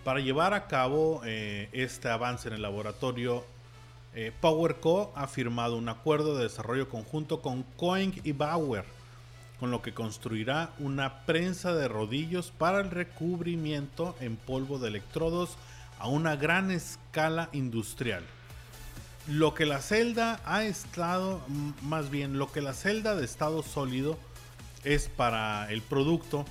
Para 0.06 0.20
llevar 0.20 0.54
a 0.54 0.68
cabo 0.68 1.24
eh, 1.26 1.68
este 1.72 2.10
avance 2.10 2.48
en 2.48 2.54
el 2.54 2.62
laboratorio, 2.62 3.44
eh, 4.14 4.32
PowerCo 4.40 5.12
ha 5.16 5.26
firmado 5.26 5.78
un 5.78 5.90
acuerdo 5.90 6.38
de 6.38 6.44
desarrollo 6.44 6.90
conjunto 6.90 7.42
con 7.42 7.64
Coing 7.76 8.22
y 8.24 8.32
Bauer, 8.32 8.86
con 9.60 9.72
lo 9.72 9.82
que 9.82 9.96
construirá 9.96 10.70
una 10.78 11.26
prensa 11.26 11.74
de 11.74 11.88
rodillos 11.88 12.52
para 12.52 12.82
el 12.82 12.92
recubrimiento 12.92 14.16
en 14.20 14.36
polvo 14.36 14.78
de 14.78 14.90
electrodos 14.90 15.58
a 15.98 16.08
una 16.08 16.36
gran 16.36 16.70
escala 16.70 17.50
industrial. 17.52 18.24
Lo 19.28 19.56
que 19.56 19.66
la 19.66 19.82
celda 19.82 20.40
ha 20.46 20.66
estado, 20.66 21.42
más 21.82 22.12
bien, 22.12 22.38
lo 22.38 22.52
que 22.52 22.62
la 22.62 22.76
celda 22.76 23.16
de 23.16 23.26
estado 23.26 23.64
sólido 23.64 24.20
es 24.84 25.10
para 25.10 25.68
el 25.72 25.82
producto, 25.82 26.46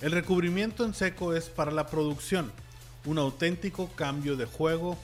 el 0.00 0.12
recubrimiento 0.12 0.86
en 0.86 0.94
seco 0.94 1.34
es 1.34 1.50
para 1.50 1.70
la 1.70 1.86
producción, 1.86 2.50
un 3.08 3.18
auténtico 3.18 3.88
cambio 3.96 4.36
de 4.36 4.44
juego 4.44 4.98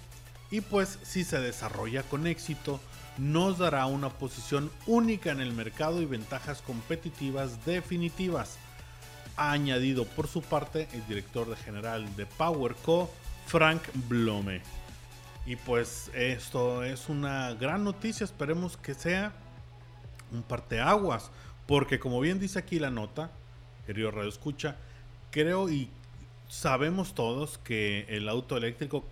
y 0.50 0.61
pues 0.61 0.99
si 1.02 1.25
se 1.25 1.40
desarrolla 1.40 2.02
con 2.02 2.26
éxito, 2.26 2.78
nos 3.16 3.58
dará 3.58 3.87
una 3.87 4.11
posición 4.11 4.70
única 4.87 5.30
en 5.30 5.40
el 5.40 5.52
mercado 5.52 6.02
y 6.02 6.04
ventajas 6.04 6.61
competitivas 6.61 7.64
definitivas. 7.64 8.58
Ha 9.37 9.52
añadido 9.52 10.04
por 10.04 10.28
su 10.28 10.42
parte 10.42 10.87
el 10.92 11.06
director 11.06 11.56
general 11.56 12.14
de 12.16 12.26
PowerCo, 12.26 13.11
Frank 13.46 13.82
Blome. 14.06 14.61
Y 15.46 15.56
pues 15.56 16.11
esto 16.14 16.84
es 16.84 17.08
una 17.08 17.54
gran 17.54 17.84
noticia, 17.84 18.25
esperemos 18.25 18.76
que 18.76 18.92
sea 18.92 19.32
un 20.30 20.42
parteaguas, 20.42 21.30
porque 21.66 21.99
como 21.99 22.20
bien 22.20 22.38
dice 22.38 22.58
aquí 22.58 22.78
la 22.78 22.90
nota, 22.90 23.30
querido 23.87 24.11
Radio 24.11 24.28
Escucha, 24.28 24.76
creo 25.30 25.70
y 25.70 25.88
sabemos 26.48 27.14
todos 27.14 27.58
que 27.58 28.06
el 28.08 28.28
auto 28.28 28.56
eléctrico, 28.56 29.04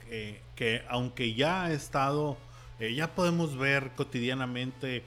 que, 0.54 0.84
aunque 0.88 1.34
ya 1.34 1.64
ha 1.64 1.72
estado, 1.72 2.36
eh, 2.78 2.94
ya 2.94 3.14
podemos 3.14 3.56
ver 3.56 3.90
cotidianamente 3.96 5.02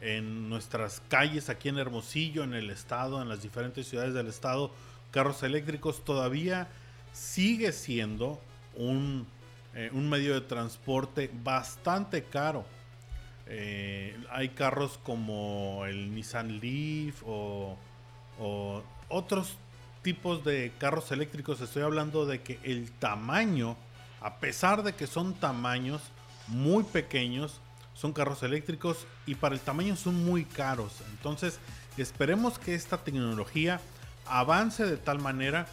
en 0.00 0.48
nuestras 0.48 1.02
calles 1.08 1.48
aquí 1.48 1.68
en 1.68 1.78
Hermosillo, 1.78 2.44
en 2.44 2.54
el 2.54 2.70
estado, 2.70 3.22
en 3.22 3.28
las 3.28 3.42
diferentes 3.42 3.88
ciudades 3.88 4.14
del 4.14 4.28
estado, 4.28 4.70
carros 5.10 5.42
eléctricos, 5.42 6.04
todavía 6.04 6.68
sigue 7.12 7.72
siendo 7.72 8.40
un, 8.74 9.26
eh, 9.74 9.90
un 9.92 10.08
medio 10.08 10.34
de 10.34 10.42
transporte 10.42 11.30
bastante 11.42 12.24
caro. 12.24 12.64
Eh, 13.48 14.18
hay 14.30 14.50
carros 14.50 14.98
como 15.02 15.84
el 15.86 16.12
Nissan 16.14 16.58
Leaf 16.60 17.22
o 17.24 17.76
otros 19.08 19.56
tipos 20.06 20.44
de 20.44 20.70
carros 20.78 21.10
eléctricos. 21.10 21.60
Estoy 21.60 21.82
hablando 21.82 22.26
de 22.26 22.40
que 22.40 22.60
el 22.62 22.92
tamaño, 22.92 23.76
a 24.20 24.36
pesar 24.36 24.84
de 24.84 24.94
que 24.94 25.08
son 25.08 25.34
tamaños 25.34 26.00
muy 26.46 26.84
pequeños, 26.84 27.60
son 27.92 28.12
carros 28.12 28.44
eléctricos 28.44 29.04
y 29.26 29.34
para 29.34 29.56
el 29.56 29.60
tamaño 29.60 29.96
son 29.96 30.24
muy 30.24 30.44
caros. 30.44 30.92
Entonces 31.10 31.58
esperemos 31.96 32.56
que 32.60 32.76
esta 32.76 32.98
tecnología 32.98 33.80
avance 34.26 34.86
de 34.86 34.96
tal 34.96 35.18
manera 35.18 35.66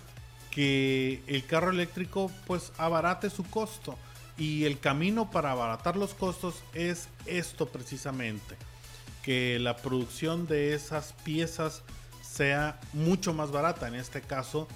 que 0.49 1.21
el 1.27 1.45
carro 1.45 1.69
eléctrico 1.69 2.31
pues 2.47 2.71
abarate 2.79 3.29
su 3.29 3.43
costo. 3.43 3.99
Y 4.35 4.63
el 4.63 4.79
camino 4.79 5.29
para 5.29 5.51
abaratar 5.51 5.95
los 5.95 6.15
costos 6.15 6.55
es 6.73 7.07
esto 7.27 7.67
precisamente, 7.67 8.55
que 9.21 9.59
la 9.59 9.75
producción 9.75 10.47
de 10.47 10.73
esas 10.73 11.13
piezas 11.23 11.83
sea 12.33 12.79
mucho 12.93 13.33
más 13.33 13.51
barata. 13.51 13.87
En 13.87 13.95
este 13.95 14.21
caso 14.21 14.67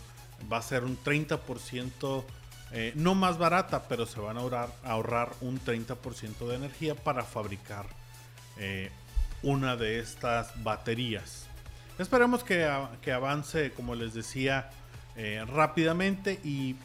va 0.52 0.58
a 0.58 0.62
ser 0.62 0.84
un 0.84 0.98
30%, 0.98 2.24
eh, 2.72 2.92
no 2.96 3.16
más 3.16 3.38
barata, 3.38 3.88
pero 3.88 4.06
se 4.06 4.20
van 4.20 4.38
a 4.38 4.68
ahorrar, 4.84 5.32
un 5.42 5.60
30% 5.60 6.48
de 6.48 6.56
energía 6.56 6.94
para 6.94 7.24
fabricar 7.24 7.88
eh, 8.58 8.92
una 9.42 9.76
de 9.76 10.00
estas 10.00 10.52
baterías. 10.64 11.48
Esperemos 11.98 12.44
que, 12.44 12.70
que 13.02 13.12
avance, 13.12 13.72
como 13.72 13.96
les 13.96 14.14
decía, 14.14 14.70
eh, 15.16 15.44
rápidamente 15.48 16.40
y 16.44 16.76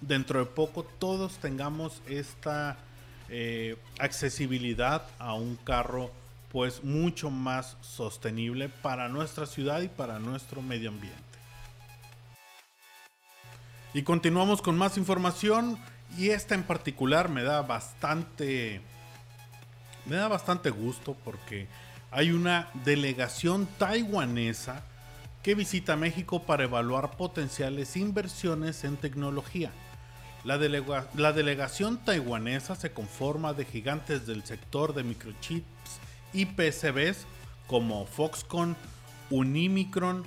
dentro 0.00 0.38
de 0.38 0.46
poco 0.46 0.84
todos 0.84 1.38
tengamos 1.38 2.00
esta 2.08 2.76
accesibilidad 3.98 5.06
a 5.18 5.32
un 5.32 5.56
carro 5.56 6.10
pues 6.52 6.84
mucho 6.84 7.30
más 7.30 7.78
sostenible 7.80 8.68
para 8.68 9.08
nuestra 9.08 9.46
ciudad 9.46 9.80
y 9.80 9.88
para 9.88 10.18
nuestro 10.18 10.60
medio 10.60 10.90
ambiente. 10.90 11.18
Y 13.94 14.02
continuamos 14.02 14.60
con 14.60 14.76
más 14.76 14.98
información 14.98 15.78
y 16.18 16.28
esta 16.28 16.54
en 16.54 16.62
particular 16.62 17.30
me 17.30 17.42
da 17.42 17.62
bastante 17.62 18.82
me 20.04 20.16
da 20.16 20.28
bastante 20.28 20.70
gusto 20.70 21.16
porque 21.24 21.68
hay 22.10 22.32
una 22.32 22.68
delegación 22.84 23.66
taiwanesa 23.78 24.82
que 25.42 25.54
visita 25.54 25.96
México 25.96 26.42
para 26.42 26.64
evaluar 26.64 27.16
potenciales 27.16 27.96
inversiones 27.96 28.84
en 28.84 28.96
tecnología. 28.96 29.72
La, 30.44 30.58
delegación 30.58 31.98
taiwanesa 31.98 32.74
se 32.74 32.92
conforma 32.92 33.54
de 33.54 33.64
gigantes 33.64 34.26
del 34.26 34.44
sector 34.44 34.92
de 34.92 35.04
microchips 35.04 36.00
y 36.32 36.46
PCBs 36.46 37.26
como 37.66 38.06
Foxconn, 38.06 38.76
Unimicron, 39.30 40.24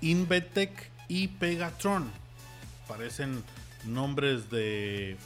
Invetech 0.00 0.90
y 1.08 1.28
Pegatron. 1.28 2.10
Parecen 2.88 3.42
nombres 3.84 4.50
de, 4.50 5.16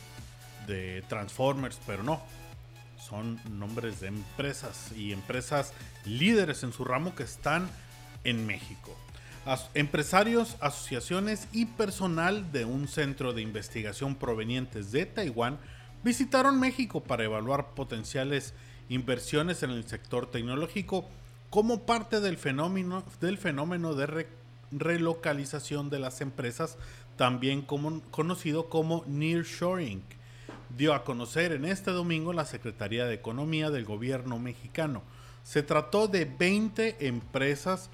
de 0.66 1.02
Transformers, 1.08 1.78
pero 1.86 2.02
no. 2.02 2.22
Son 2.98 3.40
nombres 3.50 4.00
de 4.00 4.08
empresas 4.08 4.90
y 4.96 5.12
empresas 5.12 5.72
líderes 6.04 6.62
en 6.62 6.72
su 6.72 6.84
ramo 6.84 7.14
que 7.14 7.22
están 7.22 7.68
en 8.24 8.46
México 8.46 8.96
empresarios, 9.74 10.56
asociaciones 10.60 11.46
y 11.52 11.66
personal 11.66 12.50
de 12.50 12.64
un 12.64 12.88
centro 12.88 13.32
de 13.32 13.42
investigación 13.42 14.16
provenientes 14.16 14.90
de 14.90 15.06
Taiwán 15.06 15.58
visitaron 16.02 16.58
México 16.58 17.02
para 17.02 17.24
evaluar 17.24 17.70
potenciales 17.74 18.54
inversiones 18.88 19.62
en 19.62 19.70
el 19.70 19.86
sector 19.86 20.30
tecnológico 20.30 21.06
como 21.50 21.86
parte 21.86 22.20
del 22.20 22.36
fenómeno, 22.36 23.04
del 23.20 23.38
fenómeno 23.38 23.94
de 23.94 24.26
relocalización 24.72 25.90
de 25.90 25.98
las 25.98 26.20
empresas, 26.20 26.76
también 27.16 27.62
conocido 27.62 28.68
como 28.68 29.04
nearshoring. 29.06 30.02
Dio 30.76 30.92
a 30.92 31.04
conocer 31.04 31.52
en 31.52 31.64
este 31.64 31.92
domingo 31.92 32.32
la 32.32 32.44
Secretaría 32.44 33.06
de 33.06 33.14
Economía 33.14 33.70
del 33.70 33.84
gobierno 33.84 34.38
mexicano. 34.38 35.02
Se 35.44 35.62
trató 35.62 36.08
de 36.08 36.24
20 36.24 37.06
empresas 37.06 37.88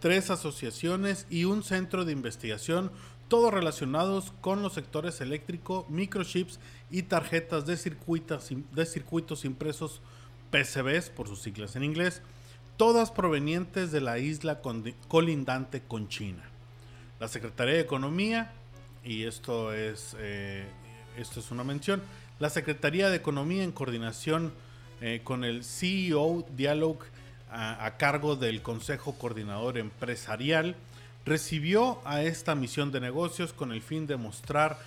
tres 0.00 0.30
asociaciones 0.30 1.26
y 1.30 1.44
un 1.44 1.62
centro 1.62 2.04
de 2.04 2.12
investigación 2.12 2.90
todos 3.28 3.52
relacionados 3.52 4.32
con 4.40 4.62
los 4.62 4.74
sectores 4.74 5.20
eléctrico, 5.20 5.86
microchips 5.88 6.60
y 6.90 7.02
tarjetas 7.02 7.66
de 7.66 7.76
circuitos, 7.76 8.50
de 8.72 8.86
circuitos 8.86 9.44
impresos 9.44 10.00
PCBs, 10.50 11.10
por 11.10 11.28
sus 11.28 11.42
siglas 11.42 11.76
en 11.76 11.84
inglés, 11.84 12.22
todas 12.76 13.10
provenientes 13.10 13.92
de 13.92 14.00
la 14.00 14.18
isla 14.18 14.60
colindante 15.08 15.82
con 15.82 16.08
China. 16.08 16.42
La 17.20 17.28
Secretaría 17.28 17.74
de 17.74 17.80
Economía, 17.80 18.52
y 19.04 19.24
esto 19.24 19.72
es, 19.72 20.16
eh, 20.18 20.66
esto 21.16 21.40
es 21.40 21.50
una 21.50 21.64
mención, 21.64 22.02
la 22.38 22.50
Secretaría 22.50 23.08
de 23.08 23.16
Economía 23.16 23.64
en 23.64 23.72
coordinación 23.72 24.52
eh, 25.00 25.20
con 25.24 25.44
el 25.44 25.64
CEO 25.64 26.46
Dialogue 26.54 27.06
a, 27.50 27.96
cargo 27.96 28.36
del 28.36 28.60
Consejo 28.60 29.16
Coordinador 29.18 29.78
Empresarial, 29.78 30.76
recibió 31.24 32.00
a 32.04 32.22
esta 32.22 32.54
misión 32.54 32.92
de 32.92 33.00
negocios 33.00 33.52
con 33.52 33.72
el 33.72 33.80
fin 33.80 34.06
de 34.06 34.16
mostrar 34.16 34.78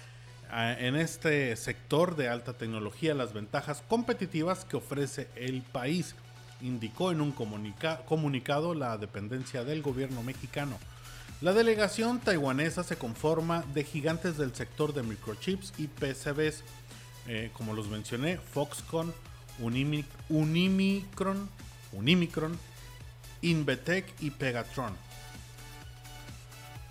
en 0.51 0.95
este 0.95 1.55
sector 1.55 2.15
de 2.15 2.27
alta 2.27 2.53
tecnología 2.53 3.13
las 3.13 3.33
ventajas 3.33 3.83
competitivas 3.87 4.65
que 4.65 4.77
ofrece 4.77 5.27
el 5.35 5.61
país, 5.61 6.15
indicó 6.61 7.11
en 7.11 7.21
un 7.21 7.31
comunicado 7.31 8.73
la 8.73 8.97
dependencia 8.97 9.63
del 9.63 9.81
gobierno 9.81 10.23
mexicano. 10.23 10.77
La 11.41 11.53
delegación 11.53 12.19
taiwanesa 12.19 12.83
se 12.83 12.97
conforma 12.97 13.63
de 13.73 13.83
gigantes 13.83 14.37
del 14.37 14.53
sector 14.53 14.93
de 14.93 15.03
microchips 15.03 15.73
y 15.77 15.87
PCBs, 15.87 16.63
eh, 17.27 17.49
como 17.53 17.73
los 17.73 17.87
mencioné, 17.87 18.37
Foxconn, 18.37 19.13
Unimicron, 19.59 21.49
Unimicron, 21.93 22.59
Invetec 23.41 24.05
y 24.19 24.31
Pegatron. 24.31 24.93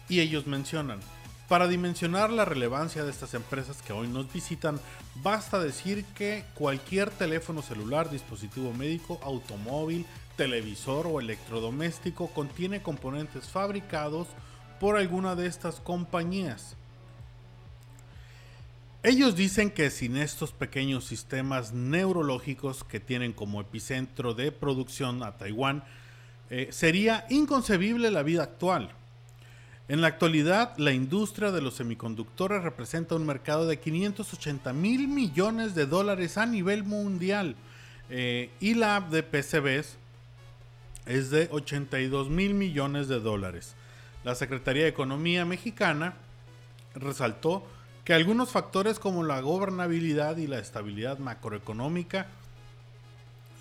Y 0.09 0.21
ellos 0.21 0.47
mencionan, 0.47 1.01
para 1.49 1.67
dimensionar 1.67 2.31
la 2.31 2.45
relevancia 2.45 3.05
de 3.05 3.11
estas 3.11 3.33
empresas 3.33 3.81
que 3.81 3.95
hoy 3.95 4.07
nos 4.07 4.31
visitan, 4.31 4.79
basta 5.23 5.59
decir 5.59 6.05
que 6.15 6.45
cualquier 6.55 7.11
teléfono 7.11 7.63
celular, 7.63 8.11
dispositivo 8.11 8.73
médico, 8.75 9.19
automóvil, 9.23 10.05
televisor 10.37 11.07
o 11.07 11.21
electrodoméstico 11.21 12.29
contiene 12.29 12.83
componentes 12.83 13.49
fabricados 13.49 14.29
por 14.79 14.97
alguna 14.99 15.35
de 15.35 15.47
estas 15.47 15.81
compañías. 15.81 16.77
Ellos 19.03 19.35
dicen 19.35 19.71
que 19.71 19.91
sin 19.91 20.17
estos 20.17 20.53
pequeños 20.53 21.07
sistemas 21.07 21.73
neurológicos 21.73 22.85
que 22.85 23.01
tienen 23.01 23.33
como 23.33 23.61
epicentro 23.61 24.35
de 24.35 24.53
producción 24.53 25.23
a 25.23 25.39
Taiwán, 25.39 25.83
eh, 26.51 26.69
sería 26.73 27.27
inconcebible 27.31 28.11
la 28.11 28.23
vida 28.23 28.43
actual. 28.43 28.93
En 29.89 30.03
la 30.03 30.09
actualidad, 30.09 30.77
la 30.77 30.93
industria 30.93 31.51
de 31.51 31.63
los 31.63 31.77
semiconductores 31.77 32.63
representa 32.63 33.15
un 33.15 33.25
mercado 33.25 33.67
de 33.67 33.81
580 33.81 34.75
mil 34.75 35.09
millones 35.09 35.75
de 35.75 35.87
dólares 35.87 36.37
a 36.37 36.45
nivel 36.45 36.85
mundial 36.85 37.57
eh, 38.11 38.51
y 38.61 38.75
la 38.75 39.01
de 39.01 39.23
PCBs 39.23 39.97
es 41.07 41.31
de 41.31 41.49
82 41.51 42.29
mil 42.29 42.53
millones 42.53 43.09
de 43.09 43.19
dólares. 43.19 43.77
La 44.25 44.35
Secretaría 44.35 44.83
de 44.83 44.91
Economía 44.91 45.47
mexicana 45.47 46.13
resaltó 46.95 47.67
que 48.05 48.13
algunos 48.13 48.51
factores 48.51 48.99
como 48.99 49.25
la 49.25 49.41
gobernabilidad 49.41 50.37
y 50.37 50.47
la 50.47 50.59
estabilidad 50.59 51.19
macroeconómica, 51.19 52.27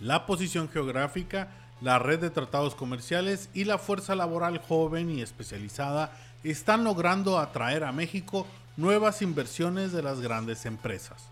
la 0.01 0.25
posición 0.25 0.67
geográfica, 0.67 1.47
la 1.81 1.99
red 1.99 2.19
de 2.19 2.29
tratados 2.29 2.75
comerciales 2.75 3.49
y 3.53 3.65
la 3.65 3.77
fuerza 3.77 4.15
laboral 4.15 4.59
joven 4.59 5.09
y 5.11 5.21
especializada 5.21 6.11
están 6.43 6.83
logrando 6.83 7.39
atraer 7.39 7.83
a 7.83 7.91
México 7.91 8.47
nuevas 8.77 9.21
inversiones 9.21 9.91
de 9.91 10.03
las 10.03 10.21
grandes 10.21 10.65
empresas. 10.65 11.29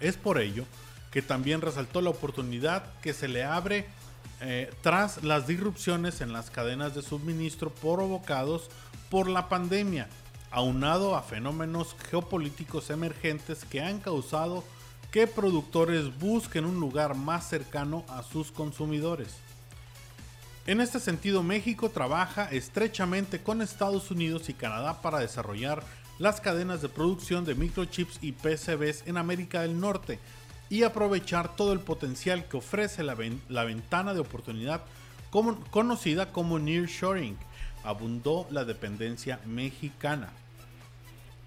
Es 0.00 0.16
por 0.16 0.40
ello 0.40 0.64
que 1.10 1.22
también 1.22 1.60
resaltó 1.60 2.00
la 2.00 2.10
oportunidad 2.10 2.84
que 3.00 3.12
se 3.12 3.28
le 3.28 3.44
abre 3.44 3.86
eh, 4.40 4.72
tras 4.82 5.22
las 5.22 5.46
disrupciones 5.46 6.20
en 6.20 6.32
las 6.32 6.50
cadenas 6.50 6.94
de 6.94 7.02
suministro 7.02 7.70
provocados 7.70 8.68
por 9.10 9.28
la 9.28 9.48
pandemia 9.48 10.08
aunado 10.50 11.16
a 11.16 11.22
fenómenos 11.22 11.96
geopolíticos 12.10 12.90
emergentes 12.90 13.64
que 13.64 13.80
han 13.80 14.00
causado 14.00 14.64
que 15.12 15.26
productores 15.26 16.18
busquen 16.18 16.64
un 16.64 16.80
lugar 16.80 17.14
más 17.14 17.46
cercano 17.46 18.02
a 18.08 18.22
sus 18.22 18.50
consumidores. 18.50 19.36
En 20.66 20.80
este 20.80 20.98
sentido, 20.98 21.42
México 21.42 21.90
trabaja 21.90 22.46
estrechamente 22.50 23.42
con 23.42 23.60
Estados 23.60 24.10
Unidos 24.10 24.48
y 24.48 24.54
Canadá 24.54 25.02
para 25.02 25.18
desarrollar 25.18 25.84
las 26.18 26.40
cadenas 26.40 26.80
de 26.80 26.88
producción 26.88 27.44
de 27.44 27.54
microchips 27.54 28.20
y 28.22 28.32
PCBs 28.32 29.06
en 29.06 29.18
América 29.18 29.60
del 29.60 29.78
Norte 29.78 30.18
y 30.70 30.84
aprovechar 30.84 31.56
todo 31.56 31.74
el 31.74 31.80
potencial 31.80 32.46
que 32.48 32.56
ofrece 32.56 33.02
la, 33.02 33.14
ventana 33.64 34.14
de 34.14 34.20
oportunidad 34.20 34.82
conocida 35.70 36.32
como 36.32 36.58
nearshoring, 36.58 37.36
abundó 37.84 38.46
la 38.50 38.64
dependencia 38.64 39.40
mexicana. 39.44 40.30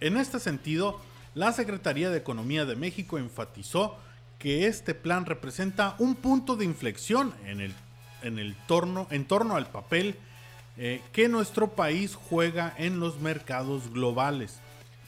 En 0.02 0.18
este 0.18 0.40
sentido, 0.40 1.00
la 1.36 1.52
Secretaría 1.52 2.10
de 2.10 2.18
Economía 2.18 2.66
de 2.66 2.78
México 2.78 3.18
enfatizó 3.18 3.98
que 4.40 4.68
este 4.68 4.96
plan 4.96 5.26
representa 5.26 5.96
un 6.00 6.16
punto 6.16 6.56
de 6.56 6.66
inflexión 6.66 7.34
en, 7.46 7.60
el, 7.60 7.74
en, 8.24 8.40
el 8.40 8.56
torno, 8.68 9.06
en 9.12 9.26
torno 9.26 9.56
al 9.56 9.68
papel 9.68 10.16
eh, 10.78 11.02
que 11.12 11.28
nuestro 11.28 11.72
país 11.72 12.16
juega 12.16 12.74
en 12.78 13.00
los 13.00 13.20
mercados 13.20 13.92
globales. 13.92 14.60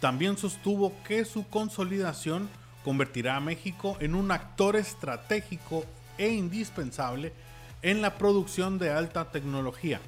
También 0.02 0.38
sostuvo 0.38 0.94
que 1.04 1.24
su 1.24 1.48
consolidación 1.48 2.50
convertirá 2.84 3.38
a 3.38 3.42
México 3.42 3.98
en 4.00 4.14
un 4.14 4.32
actor 4.32 4.76
estratégico 4.76 5.86
e 6.18 6.30
indispensable 6.30 7.34
en 7.82 8.02
la 8.02 8.18
producción 8.18 8.80
de 8.80 8.92
alta 8.92 9.32
tecnología, 9.32 10.02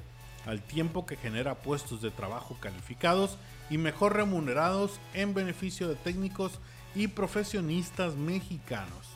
al 0.46 0.60
tiempo 0.60 1.06
que 1.06 1.16
genera 1.16 1.56
puestos 1.56 2.02
de 2.02 2.10
trabajo 2.10 2.56
calificados 2.60 3.38
y 3.70 3.78
mejor 3.78 4.16
remunerados 4.16 5.00
en 5.14 5.32
beneficio 5.32 5.88
de 5.88 5.94
técnicos 5.94 6.58
y 6.94 7.08
profesionistas 7.08 8.16
mexicanos. 8.16 9.08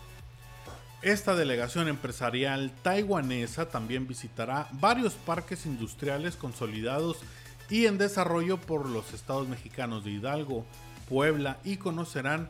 Esta 1.02 1.34
delegación 1.34 1.88
empresarial 1.88 2.72
taiwanesa 2.82 3.68
también 3.68 4.06
visitará 4.06 4.68
varios 4.72 5.14
parques 5.14 5.66
industriales 5.66 6.36
consolidados 6.36 7.18
y 7.68 7.86
en 7.86 7.98
desarrollo 7.98 8.58
por 8.58 8.88
los 8.88 9.12
estados 9.12 9.48
mexicanos 9.48 10.04
de 10.04 10.12
Hidalgo, 10.12 10.64
Puebla 11.08 11.58
y 11.64 11.76
conocerán 11.76 12.48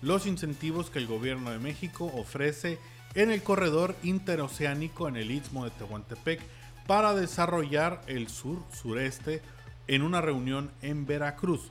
los 0.00 0.26
incentivos 0.26 0.90
que 0.90 0.98
el 0.98 1.06
gobierno 1.06 1.52
de 1.52 1.60
México 1.60 2.10
ofrece 2.16 2.78
en 3.14 3.30
el 3.30 3.42
corredor 3.42 3.94
interoceánico 4.02 5.06
en 5.06 5.16
el 5.16 5.30
istmo 5.30 5.64
de 5.64 5.70
Tehuantepec 5.70 6.40
para 6.86 7.14
desarrollar 7.14 8.00
el 8.08 8.28
sur-sureste 8.28 9.42
en 9.86 10.02
una 10.02 10.20
reunión 10.20 10.70
en 10.82 11.06
Veracruz. 11.06 11.70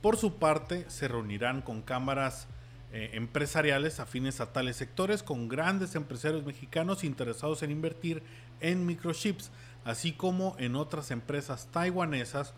Por 0.00 0.16
su 0.16 0.36
parte, 0.36 0.84
se 0.88 1.08
reunirán 1.08 1.62
con 1.62 1.82
cámaras 1.82 2.48
eh, 2.92 3.10
empresariales 3.14 4.00
afines 4.00 4.40
a 4.40 4.52
tales 4.52 4.76
sectores, 4.76 5.22
con 5.22 5.48
grandes 5.48 5.94
empresarios 5.94 6.44
mexicanos 6.44 7.04
interesados 7.04 7.62
en 7.62 7.70
invertir 7.70 8.22
en 8.60 8.84
microchips, 8.84 9.50
así 9.84 10.12
como 10.12 10.56
en 10.58 10.76
otras 10.76 11.10
empresas 11.10 11.68
taiwanesas 11.72 12.52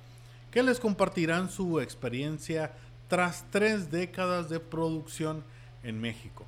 que 0.50 0.62
les 0.62 0.80
compartirán 0.80 1.50
su 1.50 1.80
experiencia 1.80 2.72
tras 3.08 3.44
tres 3.50 3.90
décadas 3.90 4.48
de 4.48 4.60
producción 4.60 5.44
en 5.82 6.00
México. 6.00 6.46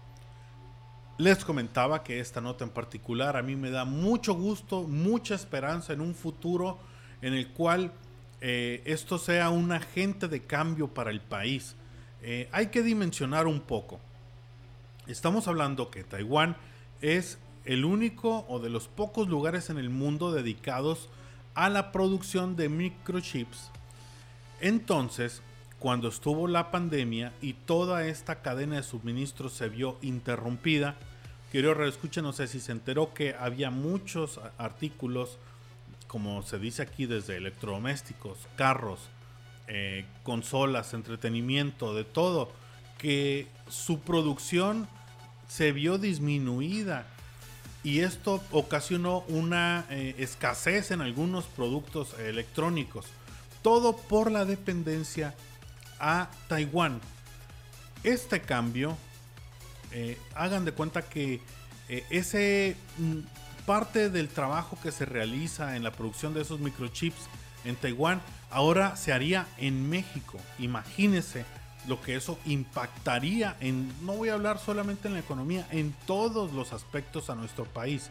Les 1.18 1.44
comentaba 1.44 2.02
que 2.02 2.20
esta 2.20 2.40
nota 2.40 2.64
en 2.64 2.70
particular 2.70 3.36
a 3.36 3.42
mí 3.42 3.56
me 3.56 3.70
da 3.70 3.84
mucho 3.84 4.34
gusto, 4.34 4.82
mucha 4.82 5.34
esperanza 5.34 5.92
en 5.92 6.00
un 6.00 6.14
futuro 6.14 6.78
en 7.22 7.34
el 7.34 7.48
cual 7.48 7.92
eh, 8.40 8.82
esto 8.84 9.18
sea 9.18 9.50
un 9.50 9.72
agente 9.72 10.28
de 10.28 10.42
cambio 10.42 10.88
para 10.88 11.10
el 11.10 11.20
país. 11.20 11.74
Eh, 12.22 12.48
hay 12.52 12.68
que 12.68 12.82
dimensionar 12.82 13.46
un 13.46 13.60
poco. 13.60 14.00
Estamos 15.06 15.48
hablando 15.48 15.90
que 15.90 16.04
Taiwán 16.04 16.56
es 17.00 17.38
el 17.64 17.84
único 17.84 18.44
o 18.48 18.58
de 18.58 18.70
los 18.70 18.88
pocos 18.88 19.28
lugares 19.28 19.70
en 19.70 19.78
el 19.78 19.90
mundo 19.90 20.32
dedicados 20.32 21.08
a 21.54 21.68
la 21.68 21.92
producción 21.92 22.56
de 22.56 22.68
microchips. 22.68 23.70
Entonces, 24.60 25.42
cuando 25.78 26.08
estuvo 26.08 26.48
la 26.48 26.70
pandemia 26.70 27.32
y 27.40 27.52
toda 27.52 28.06
esta 28.06 28.42
cadena 28.42 28.76
de 28.76 28.82
suministros 28.82 29.52
se 29.52 29.68
vio 29.68 29.98
interrumpida, 30.02 30.96
quiero 31.52 31.74
reescuchen, 31.74 32.24
no 32.24 32.32
sé 32.32 32.46
si 32.46 32.60
se 32.60 32.72
enteró 32.72 33.12
que 33.14 33.34
había 33.38 33.70
muchos 33.70 34.40
artículos 34.58 35.38
como 36.06 36.42
se 36.42 36.58
dice 36.58 36.82
aquí, 36.82 37.06
desde 37.06 37.36
electrodomésticos, 37.36 38.38
carros, 38.56 39.00
eh, 39.68 40.06
consolas, 40.22 40.94
entretenimiento, 40.94 41.94
de 41.94 42.04
todo, 42.04 42.52
que 42.98 43.48
su 43.68 44.00
producción 44.00 44.88
se 45.48 45.72
vio 45.72 45.98
disminuida 45.98 47.06
y 47.82 48.00
esto 48.00 48.42
ocasionó 48.50 49.20
una 49.28 49.86
eh, 49.90 50.14
escasez 50.18 50.90
en 50.90 51.00
algunos 51.00 51.44
productos 51.46 52.18
electrónicos. 52.18 53.06
todo 53.62 53.96
por 53.96 54.30
la 54.30 54.44
dependencia 54.44 55.34
a 55.98 56.30
Taiwán. 56.46 57.00
Este 58.04 58.40
cambio, 58.40 58.96
eh, 59.90 60.16
hagan 60.36 60.64
de 60.64 60.70
cuenta 60.70 61.02
que 61.02 61.40
ese 61.88 62.76
mm, 62.98 63.18
parte 63.66 64.10
del 64.10 64.28
trabajo 64.28 64.78
que 64.82 64.92
se 64.92 65.04
realiza 65.04 65.76
en 65.76 65.82
la 65.82 65.90
producción 65.90 66.32
de 66.32 66.42
esos 66.42 66.60
microchips 66.60 67.28
en 67.64 67.76
Taiwán 67.76 68.22
ahora 68.50 68.96
se 68.96 69.12
haría 69.12 69.46
en 69.58 69.90
México. 69.90 70.38
Imagínense 70.58 71.44
lo 71.88 72.00
que 72.00 72.16
eso 72.16 72.38
impactaría 72.46 73.56
en, 73.60 73.92
no 74.04 74.14
voy 74.14 74.28
a 74.28 74.34
hablar 74.34 74.58
solamente 74.58 75.08
en 75.08 75.14
la 75.14 75.20
economía, 75.20 75.66
en 75.70 75.94
todos 76.06 76.52
los 76.52 76.72
aspectos 76.72 77.28
a 77.28 77.34
nuestro 77.34 77.64
país. 77.64 78.10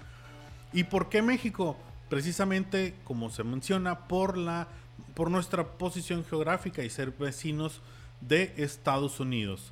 ¿Y 0.74 0.84
por 0.84 1.10
qué 1.10 1.22
México? 1.22 1.78
Precisamente, 2.10 2.94
como 3.06 3.30
se 3.30 3.44
menciona, 3.44 4.08
por, 4.08 4.38
la, 4.38 4.68
por 5.14 5.32
nuestra 5.32 5.64
posición 5.64 6.26
geográfica 6.26 6.84
y 6.84 6.90
ser 6.90 7.12
vecinos 7.12 7.82
de 8.22 8.54
Estados 8.58 9.20
Unidos. 9.20 9.72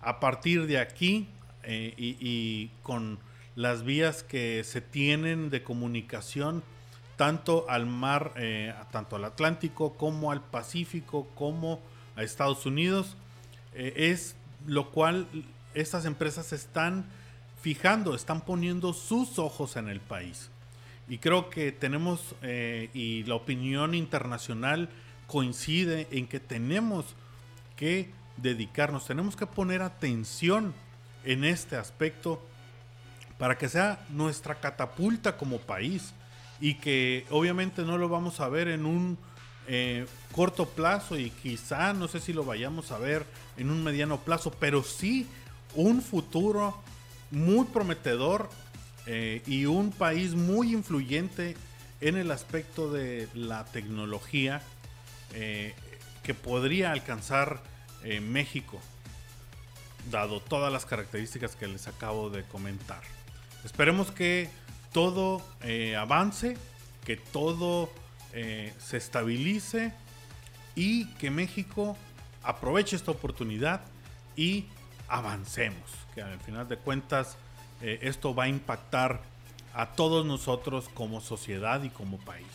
A 0.00 0.18
partir 0.18 0.66
de 0.66 0.78
aquí 0.78 1.28
eh, 1.62 1.94
y 1.96 2.70
con 2.82 3.18
las 3.56 3.84
vías 3.84 4.22
que 4.22 4.64
se 4.64 4.80
tienen 4.80 5.50
de 5.50 5.62
comunicación 5.62 6.62
tanto 7.16 7.68
al 7.68 7.86
mar, 7.86 8.32
eh, 8.36 8.74
tanto 8.90 9.16
al 9.16 9.24
Atlántico 9.24 9.94
como 9.94 10.32
al 10.32 10.42
Pacífico, 10.42 11.28
como 11.34 11.80
a 12.16 12.22
Estados 12.22 12.64
Unidos, 12.64 13.16
eh, 13.74 13.92
es 13.94 14.36
lo 14.66 14.90
cual 14.90 15.26
estas 15.74 16.06
empresas 16.06 16.52
están 16.52 17.04
fijando, 17.60 18.14
están 18.14 18.40
poniendo 18.40 18.92
sus 18.94 19.38
ojos 19.38 19.76
en 19.76 19.88
el 19.88 20.00
país. 20.00 20.50
Y 21.08 21.18
creo 21.18 21.50
que 21.50 21.72
tenemos, 21.72 22.34
eh, 22.40 22.88
y 22.94 23.24
la 23.24 23.34
opinión 23.34 23.94
internacional 23.94 24.88
coincide 25.26 26.08
en 26.10 26.26
que 26.26 26.40
tenemos 26.40 27.04
que 27.76 28.10
dedicarnos, 28.36 29.06
tenemos 29.06 29.36
que 29.36 29.46
poner 29.46 29.82
atención 29.82 30.72
en 31.24 31.44
este 31.44 31.76
aspecto 31.76 32.40
para 33.40 33.56
que 33.56 33.70
sea 33.70 33.98
nuestra 34.10 34.56
catapulta 34.56 35.38
como 35.38 35.60
país 35.60 36.12
y 36.60 36.74
que 36.74 37.24
obviamente 37.30 37.82
no 37.82 37.96
lo 37.96 38.10
vamos 38.10 38.38
a 38.38 38.50
ver 38.50 38.68
en 38.68 38.84
un 38.84 39.16
eh, 39.66 40.06
corto 40.32 40.68
plazo 40.68 41.18
y 41.18 41.30
quizá 41.30 41.94
no 41.94 42.06
sé 42.06 42.20
si 42.20 42.34
lo 42.34 42.44
vayamos 42.44 42.92
a 42.92 42.98
ver 42.98 43.24
en 43.56 43.70
un 43.70 43.82
mediano 43.82 44.20
plazo, 44.20 44.50
pero 44.60 44.82
sí 44.82 45.26
un 45.74 46.02
futuro 46.02 46.82
muy 47.30 47.64
prometedor 47.64 48.50
eh, 49.06 49.40
y 49.46 49.64
un 49.64 49.90
país 49.90 50.34
muy 50.34 50.74
influyente 50.74 51.56
en 52.02 52.18
el 52.18 52.32
aspecto 52.32 52.92
de 52.92 53.26
la 53.32 53.64
tecnología 53.64 54.60
eh, 55.32 55.74
que 56.22 56.34
podría 56.34 56.92
alcanzar 56.92 57.62
México, 58.22 58.80
dado 60.10 60.40
todas 60.40 60.72
las 60.72 60.86
características 60.86 61.54
que 61.54 61.68
les 61.68 61.86
acabo 61.86 62.30
de 62.30 62.44
comentar. 62.44 63.02
Esperemos 63.64 64.10
que 64.10 64.48
todo 64.92 65.42
eh, 65.62 65.96
avance, 65.96 66.56
que 67.04 67.16
todo 67.16 67.90
eh, 68.32 68.72
se 68.78 68.96
estabilice 68.96 69.92
y 70.74 71.06
que 71.14 71.30
México 71.30 71.96
aproveche 72.42 72.96
esta 72.96 73.10
oportunidad 73.10 73.82
y 74.36 74.66
avancemos. 75.08 75.90
Que 76.14 76.22
al 76.22 76.40
final 76.40 76.68
de 76.68 76.78
cuentas 76.78 77.36
eh, 77.82 77.98
esto 78.02 78.34
va 78.34 78.44
a 78.44 78.48
impactar 78.48 79.20
a 79.74 79.92
todos 79.92 80.24
nosotros 80.24 80.88
como 80.94 81.20
sociedad 81.20 81.82
y 81.82 81.90
como 81.90 82.18
país. 82.18 82.46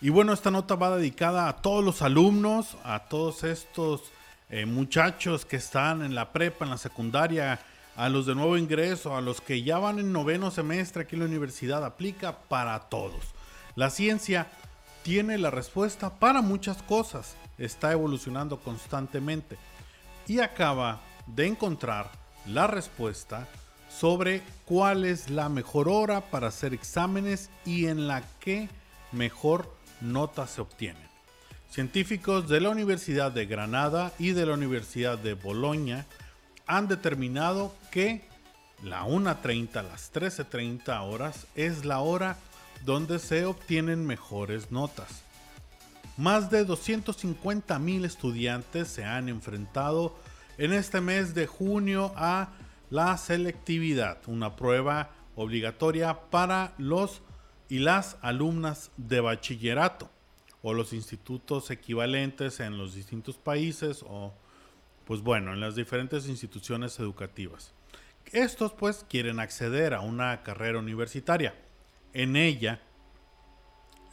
Y 0.00 0.10
bueno, 0.10 0.32
esta 0.32 0.50
nota 0.50 0.74
va 0.74 0.96
dedicada 0.96 1.48
a 1.48 1.62
todos 1.62 1.84
los 1.84 2.02
alumnos, 2.02 2.76
a 2.82 3.04
todos 3.08 3.44
estos 3.44 4.02
eh, 4.52 4.66
muchachos 4.66 5.46
que 5.46 5.56
están 5.56 6.02
en 6.02 6.14
la 6.14 6.30
prepa, 6.30 6.66
en 6.66 6.70
la 6.72 6.76
secundaria, 6.76 7.58
a 7.96 8.08
los 8.10 8.26
de 8.26 8.34
nuevo 8.34 8.58
ingreso, 8.58 9.16
a 9.16 9.22
los 9.22 9.40
que 9.40 9.62
ya 9.62 9.78
van 9.78 9.98
en 9.98 10.12
noveno 10.12 10.50
semestre 10.50 11.04
aquí 11.04 11.16
en 11.16 11.20
la 11.20 11.26
universidad, 11.26 11.82
aplica 11.82 12.36
para 12.50 12.78
todos. 12.78 13.22
La 13.76 13.88
ciencia 13.88 14.48
tiene 15.04 15.38
la 15.38 15.50
respuesta 15.50 16.10
para 16.18 16.42
muchas 16.42 16.82
cosas, 16.82 17.34
está 17.56 17.92
evolucionando 17.92 18.60
constantemente 18.60 19.56
y 20.28 20.40
acaba 20.40 21.00
de 21.26 21.46
encontrar 21.46 22.10
la 22.46 22.66
respuesta 22.66 23.48
sobre 23.88 24.42
cuál 24.66 25.06
es 25.06 25.30
la 25.30 25.48
mejor 25.48 25.88
hora 25.88 26.30
para 26.30 26.48
hacer 26.48 26.74
exámenes 26.74 27.48
y 27.64 27.86
en 27.86 28.06
la 28.06 28.22
que 28.38 28.68
mejor 29.12 29.74
nota 30.02 30.46
se 30.46 30.60
obtiene. 30.60 31.11
Científicos 31.72 32.50
de 32.50 32.60
la 32.60 32.68
Universidad 32.68 33.32
de 33.32 33.46
Granada 33.46 34.12
y 34.18 34.32
de 34.32 34.44
la 34.44 34.52
Universidad 34.52 35.16
de 35.16 35.32
Bolonia 35.32 36.04
han 36.66 36.86
determinado 36.86 37.74
que 37.90 38.28
la 38.82 39.06
1.30 39.06 39.82
las 39.82 40.12
13.30 40.12 41.00
horas 41.00 41.46
es 41.54 41.86
la 41.86 42.00
hora 42.00 42.36
donde 42.84 43.18
se 43.18 43.46
obtienen 43.46 44.04
mejores 44.04 44.70
notas. 44.70 45.22
Más 46.18 46.50
de 46.50 46.66
250.000 46.66 48.04
estudiantes 48.04 48.88
se 48.88 49.06
han 49.06 49.30
enfrentado 49.30 50.14
en 50.58 50.74
este 50.74 51.00
mes 51.00 51.34
de 51.34 51.46
junio 51.46 52.12
a 52.16 52.50
la 52.90 53.16
selectividad, 53.16 54.18
una 54.26 54.56
prueba 54.56 55.08
obligatoria 55.36 56.20
para 56.28 56.74
los 56.76 57.22
y 57.70 57.78
las 57.78 58.18
alumnas 58.20 58.90
de 58.98 59.22
bachillerato 59.22 60.10
o 60.62 60.74
los 60.74 60.92
institutos 60.92 61.70
equivalentes 61.70 62.60
en 62.60 62.78
los 62.78 62.94
distintos 62.94 63.36
países 63.36 64.04
o 64.08 64.32
pues 65.04 65.20
bueno, 65.20 65.52
en 65.52 65.60
las 65.60 65.74
diferentes 65.74 66.28
instituciones 66.28 66.98
educativas. 67.00 67.72
Estos 68.32 68.72
pues 68.72 69.04
quieren 69.08 69.40
acceder 69.40 69.94
a 69.94 70.00
una 70.00 70.42
carrera 70.42 70.78
universitaria. 70.78 71.54
En 72.14 72.36
ella, 72.36 72.80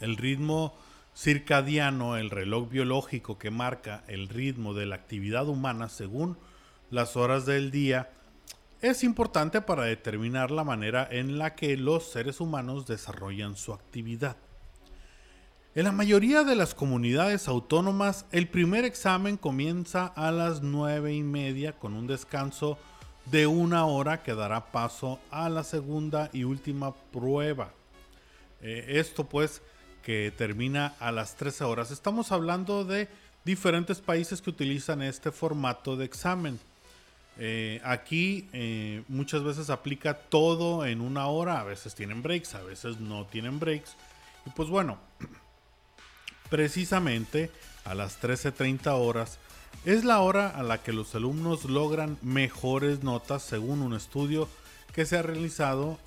el 0.00 0.16
ritmo 0.16 0.76
circadiano, 1.16 2.16
el 2.16 2.30
reloj 2.30 2.68
biológico 2.68 3.38
que 3.38 3.50
marca 3.50 4.04
el 4.08 4.28
ritmo 4.28 4.74
de 4.74 4.86
la 4.86 4.96
actividad 4.96 5.48
humana 5.48 5.88
según 5.88 6.36
las 6.90 7.16
horas 7.16 7.46
del 7.46 7.70
día, 7.70 8.10
es 8.80 9.04
importante 9.04 9.60
para 9.60 9.84
determinar 9.84 10.50
la 10.50 10.64
manera 10.64 11.06
en 11.10 11.38
la 11.38 11.54
que 11.54 11.76
los 11.76 12.10
seres 12.10 12.40
humanos 12.40 12.86
desarrollan 12.86 13.56
su 13.56 13.72
actividad. 13.72 14.36
En 15.76 15.84
la 15.84 15.92
mayoría 15.92 16.42
de 16.42 16.56
las 16.56 16.74
comunidades 16.74 17.46
autónomas, 17.46 18.26
el 18.32 18.48
primer 18.48 18.84
examen 18.84 19.36
comienza 19.36 20.06
a 20.06 20.32
las 20.32 20.62
nueve 20.62 21.14
y 21.14 21.22
media 21.22 21.74
con 21.74 21.94
un 21.94 22.08
descanso 22.08 22.76
de 23.26 23.46
una 23.46 23.86
hora 23.86 24.24
que 24.24 24.34
dará 24.34 24.72
paso 24.72 25.20
a 25.30 25.48
la 25.48 25.62
segunda 25.62 26.28
y 26.32 26.42
última 26.42 26.92
prueba. 26.92 27.72
Eh, 28.62 28.84
esto 28.98 29.28
pues 29.28 29.62
que 30.02 30.32
termina 30.36 30.96
a 30.98 31.12
las 31.12 31.36
13 31.36 31.62
horas. 31.62 31.92
Estamos 31.92 32.32
hablando 32.32 32.84
de 32.84 33.06
diferentes 33.44 34.00
países 34.00 34.42
que 34.42 34.50
utilizan 34.50 35.02
este 35.02 35.30
formato 35.30 35.96
de 35.96 36.04
examen. 36.04 36.58
Eh, 37.38 37.80
aquí 37.84 38.48
eh, 38.52 39.04
muchas 39.06 39.44
veces 39.44 39.70
aplica 39.70 40.14
todo 40.14 40.84
en 40.84 41.00
una 41.00 41.28
hora, 41.28 41.60
a 41.60 41.64
veces 41.64 41.94
tienen 41.94 42.22
breaks, 42.22 42.56
a 42.56 42.62
veces 42.64 42.98
no 42.98 43.24
tienen 43.26 43.60
breaks. 43.60 43.94
Y 44.46 44.50
pues 44.50 44.68
bueno, 44.68 44.98
precisamente 46.50 47.50
a 47.84 47.94
las 47.94 48.20
13.30 48.20 48.92
horas 48.92 49.38
es 49.84 50.04
la 50.04 50.20
hora 50.20 50.48
a 50.48 50.62
la 50.62 50.82
que 50.82 50.92
los 50.92 51.14
alumnos 51.14 51.64
logran 51.64 52.18
mejores 52.20 53.02
notas 53.02 53.42
según 53.42 53.80
un 53.80 53.94
estudio 53.94 54.48
que 54.92 55.06
se 55.06 55.16
ha 55.16 55.22
realizado 55.22 55.98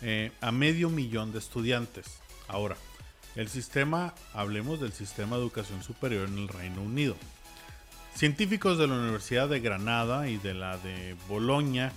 eh, 0.00 0.32
a 0.40 0.50
medio 0.50 0.90
millón 0.90 1.30
de 1.30 1.38
estudiantes. 1.38 2.06
Ahora, 2.48 2.76
el 3.36 3.48
sistema, 3.48 4.14
hablemos 4.34 4.80
del 4.80 4.92
sistema 4.92 5.36
de 5.36 5.42
educación 5.42 5.82
superior 5.82 6.28
en 6.28 6.38
el 6.38 6.48
Reino 6.48 6.82
Unido. 6.82 7.16
Científicos 8.14 8.78
de 8.78 8.88
la 8.88 8.94
Universidad 8.94 9.48
de 9.48 9.60
Granada 9.60 10.28
y 10.28 10.38
de 10.38 10.54
la 10.54 10.76
de 10.78 11.16
Bolonia 11.28 11.92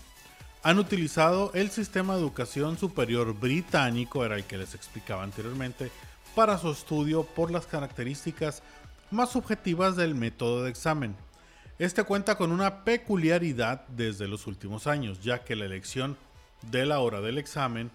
han 0.64 0.80
utilizado 0.80 1.52
el 1.54 1.72
sistema 1.72 2.16
de 2.16 2.22
educación 2.22 2.78
superior 2.78 3.34
británico, 3.34 4.24
era 4.24 4.36
el 4.36 4.46
que 4.46 4.58
les 4.58 4.76
explicaba 4.76 5.24
anteriormente, 5.24 5.92
para 6.36 6.58
su 6.58 6.70
estudio 6.70 7.24
por 7.24 7.50
las 7.50 7.66
características 7.66 8.62
más 9.10 9.32
subjetivas 9.32 9.96
del 9.96 10.16
método 10.16 10.64
de 10.64 10.70
examen. 10.70 11.16
Este 11.80 12.04
cuenta 12.04 12.36
con 12.36 12.52
una 12.52 12.84
peculiaridad 12.84 13.88
desde 13.88 14.28
los 14.28 14.46
últimos 14.46 14.86
años, 14.86 15.22
ya 15.24 15.44
que 15.44 15.56
la 15.56 15.66
elección 15.66 16.18
de 16.70 16.86
la 16.86 17.00
hora 17.00 17.22
del 17.22 17.38
examen 17.38 17.90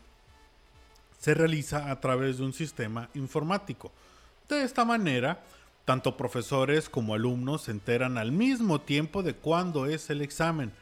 se 1.18 1.34
realiza 1.34 1.90
a 1.90 2.00
través 2.00 2.38
de 2.38 2.44
un 2.44 2.54
sistema 2.54 3.10
informático. 3.14 3.92
De 4.48 4.62
esta 4.62 4.84
manera, 4.84 5.42
tanto 5.84 6.16
profesores 6.16 6.88
como 6.88 7.14
alumnos 7.14 7.62
se 7.62 7.72
enteran 7.72 8.16
al 8.16 8.32
mismo 8.32 8.80
tiempo 8.80 9.22
de 9.22 9.34
cuándo 9.34 9.86
es 9.86 10.08
el 10.08 10.22
examen, 10.22 10.72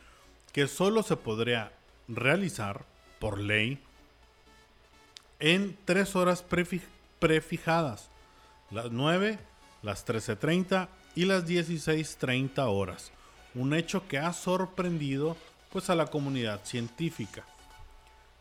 que 0.53 0.69
solo 0.69 1.03
se 1.03 1.17
podría 1.17 1.73
realizar 2.07 2.85
por 3.19 3.39
ley 3.39 3.81
en 5.41 5.77
tres 5.85 6.17
horas 6.17 6.43
prefijadas, 6.43 6.98
las 8.71 8.91
9, 8.91 9.39
las 9.83 10.07
13.30 10.07 10.89
y 11.15 11.25
las 11.25 11.47
16.30 11.47 12.59
horas. 12.69 13.11
Un 13.55 13.75
hecho 13.75 14.07
que 14.07 14.19
ha 14.19 14.33
sorprendido 14.33 15.37
pues 15.71 15.91
a 15.91 15.95
la 15.95 16.07
comunidad 16.07 16.65
científica. 16.65 17.45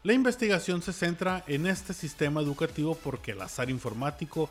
La 0.03 0.13
investigación 0.13 0.81
se 0.81 0.93
centra 0.93 1.43
en 1.47 1.67
este 1.67 1.93
sistema 1.93 2.41
educativo 2.41 2.95
porque 2.95 3.31
el 3.31 3.41
azar 3.41 3.69
informático, 3.69 4.49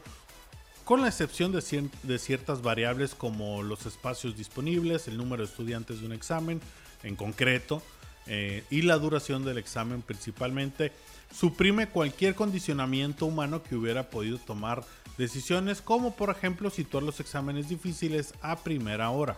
con 0.85 1.01
la 1.01 1.09
excepción 1.09 1.53
de, 1.53 2.19
ciertas 2.19 2.62
variables 2.62 3.15
como 3.15 3.62
los 3.62 3.87
espacios 3.87 4.37
disponibles, 4.37 5.09
el 5.09 5.17
número 5.17 5.45
de 5.45 5.49
estudiantes 5.49 6.01
de 6.01 6.07
un 6.07 6.12
examen 6.12 6.61
en 7.03 7.17
concreto 7.17 7.83
eh, 8.27 8.65
y 8.71 8.83
la 8.83 8.99
duración 8.99 9.45
del 9.45 9.59
examen 9.59 10.03
principalmente, 10.03 10.93
suprime 11.33 11.89
cualquier 11.89 12.35
condicionamiento 12.35 13.27
humano 13.27 13.62
que 13.62 13.77
hubiera 13.77 14.11
podido 14.11 14.39
tomar 14.39 14.85
decisiones 15.19 15.81
como 15.81 16.15
por 16.15 16.31
ejemplo 16.31 16.71
situar 16.71 17.03
los 17.03 17.21
exámenes 17.21 17.69
difíciles 17.69 18.35
a 18.43 18.57
primera 18.57 19.11
hora. 19.11 19.37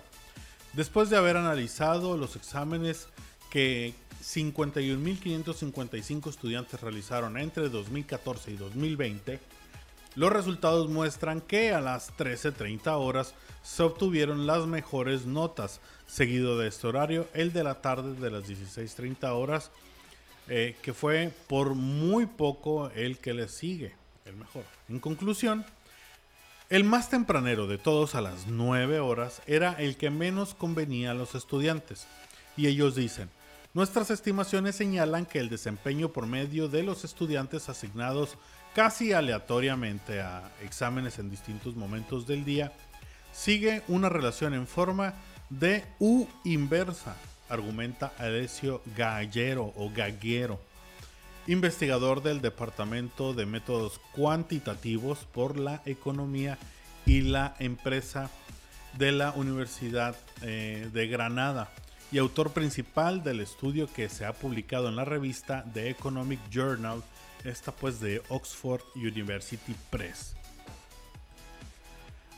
Después 0.72 1.10
de 1.10 1.16
haber 1.16 1.36
analizado 1.36 2.16
los 2.16 2.36
exámenes 2.36 3.08
que 3.50 3.94
51.555 4.22 6.28
estudiantes 6.28 6.80
realizaron 6.80 7.38
entre 7.38 7.68
2014 7.68 8.52
y 8.52 8.56
2020, 8.56 9.40
los 10.18 10.32
resultados 10.32 10.88
muestran 10.88 11.40
que 11.40 11.72
a 11.72 11.80
las 11.80 12.12
13.30 12.16 12.92
horas 12.98 13.34
se 13.62 13.84
obtuvieron 13.84 14.48
las 14.48 14.66
mejores 14.66 15.26
notas, 15.26 15.80
seguido 16.08 16.58
de 16.58 16.66
este 16.66 16.88
horario 16.88 17.28
el 17.34 17.52
de 17.52 17.62
la 17.62 17.80
tarde 17.80 18.14
de 18.14 18.28
las 18.28 18.48
16.30 18.48 19.30
horas, 19.32 19.70
eh, 20.48 20.74
que 20.82 20.92
fue 20.92 21.32
por 21.46 21.74
muy 21.74 22.26
poco 22.26 22.90
el 22.96 23.18
que 23.18 23.32
le 23.32 23.46
sigue, 23.46 23.94
el 24.24 24.34
mejor. 24.34 24.64
En 24.88 24.98
conclusión, 24.98 25.64
el 26.68 26.82
más 26.82 27.10
tempranero 27.10 27.68
de 27.68 27.78
todos 27.78 28.16
a 28.16 28.20
las 28.20 28.48
9 28.48 28.98
horas 28.98 29.40
era 29.46 29.74
el 29.74 29.96
que 29.96 30.10
menos 30.10 30.52
convenía 30.52 31.12
a 31.12 31.14
los 31.14 31.36
estudiantes. 31.36 32.08
Y 32.56 32.66
ellos 32.66 32.96
dicen, 32.96 33.30
nuestras 33.78 34.10
estimaciones 34.10 34.74
señalan 34.74 35.24
que 35.24 35.38
el 35.38 35.48
desempeño 35.48 36.08
por 36.08 36.26
medio 36.26 36.66
de 36.66 36.82
los 36.82 37.04
estudiantes 37.04 37.68
asignados 37.68 38.36
casi 38.74 39.12
aleatoriamente 39.12 40.20
a 40.20 40.50
exámenes 40.64 41.20
en 41.20 41.30
distintos 41.30 41.76
momentos 41.76 42.26
del 42.26 42.44
día 42.44 42.72
sigue 43.30 43.84
una 43.86 44.08
relación 44.08 44.52
en 44.52 44.66
forma 44.66 45.14
de 45.48 45.84
U 46.00 46.26
inversa, 46.42 47.14
argumenta 47.48 48.12
Alessio 48.18 48.82
Gallero 48.96 49.72
o 49.76 49.92
Gaguero, 49.94 50.58
investigador 51.46 52.20
del 52.20 52.40
Departamento 52.40 53.32
de 53.32 53.46
Métodos 53.46 54.00
Cuantitativos 54.10 55.20
por 55.32 55.56
la 55.56 55.82
Economía 55.86 56.58
y 57.06 57.20
la 57.20 57.54
Empresa 57.60 58.28
de 58.94 59.12
la 59.12 59.30
Universidad 59.30 60.16
eh, 60.42 60.90
de 60.92 61.06
Granada 61.06 61.70
y 62.10 62.18
autor 62.18 62.52
principal 62.52 63.22
del 63.22 63.40
estudio 63.40 63.86
que 63.92 64.08
se 64.08 64.24
ha 64.24 64.32
publicado 64.32 64.88
en 64.88 64.96
la 64.96 65.04
revista 65.04 65.64
The 65.74 65.90
Economic 65.90 66.40
Journal, 66.50 67.02
esta 67.44 67.72
pues 67.72 68.00
de 68.00 68.22
Oxford 68.28 68.82
University 68.94 69.74
Press. 69.90 70.34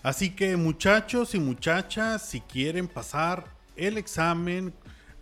Así 0.02 0.30
que 0.30 0.56
muchachos 0.56 1.34
y 1.34 1.38
muchachas, 1.38 2.26
si 2.26 2.40
quieren 2.40 2.88
pasar 2.88 3.44
el 3.76 3.98
examen, 3.98 4.72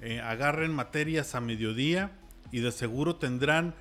eh, 0.00 0.20
agarren 0.20 0.72
materias 0.72 1.34
a 1.34 1.40
mediodía 1.40 2.12
y 2.52 2.60
de 2.60 2.70
seguro 2.70 3.16
tendrán 3.16 3.74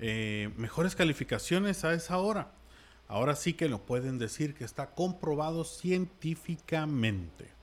eh, 0.00 0.50
mejores 0.56 0.96
calificaciones 0.96 1.84
a 1.84 1.92
esa 1.92 2.18
hora. 2.18 2.52
Ahora 3.08 3.36
sí 3.36 3.52
que 3.54 3.68
lo 3.68 3.84
pueden 3.84 4.18
decir 4.18 4.54
que 4.54 4.64
está 4.64 4.94
comprobado 4.94 5.64
científicamente. 5.64 7.57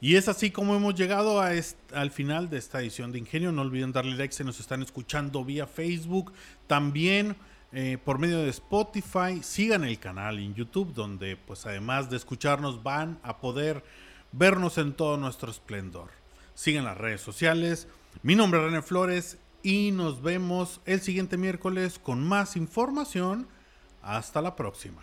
Y 0.00 0.16
es 0.16 0.28
así 0.28 0.50
como 0.50 0.74
hemos 0.74 0.94
llegado 0.94 1.40
a 1.40 1.52
al 1.94 2.10
final 2.10 2.50
de 2.50 2.58
esta 2.58 2.80
edición 2.80 3.12
de 3.12 3.18
Ingenio. 3.18 3.50
No 3.52 3.62
olviden 3.62 3.92
darle 3.92 4.16
like 4.16 4.34
si 4.34 4.44
nos 4.44 4.60
están 4.60 4.82
escuchando 4.82 5.44
vía 5.44 5.66
Facebook. 5.66 6.32
También 6.66 7.36
eh, 7.72 7.98
por 8.04 8.18
medio 8.18 8.38
de 8.38 8.50
Spotify. 8.50 9.42
Sigan 9.42 9.84
el 9.84 9.98
canal 9.98 10.38
en 10.38 10.54
YouTube 10.54 10.92
donde 10.92 11.36
pues 11.36 11.64
además 11.66 12.10
de 12.10 12.16
escucharnos 12.16 12.82
van 12.82 13.18
a 13.22 13.38
poder 13.38 13.84
vernos 14.32 14.76
en 14.78 14.92
todo 14.92 15.16
nuestro 15.16 15.50
esplendor. 15.50 16.10
Sigan 16.54 16.84
las 16.84 16.98
redes 16.98 17.22
sociales. 17.22 17.88
Mi 18.22 18.34
nombre 18.34 18.60
es 18.60 18.66
René 18.66 18.82
Flores 18.82 19.38
y 19.62 19.92
nos 19.92 20.22
vemos 20.22 20.80
el 20.84 21.00
siguiente 21.00 21.36
miércoles 21.36 21.98
con 21.98 22.22
más 22.22 22.56
información. 22.56 23.48
Hasta 24.02 24.40
la 24.40 24.54
próxima. 24.54 25.02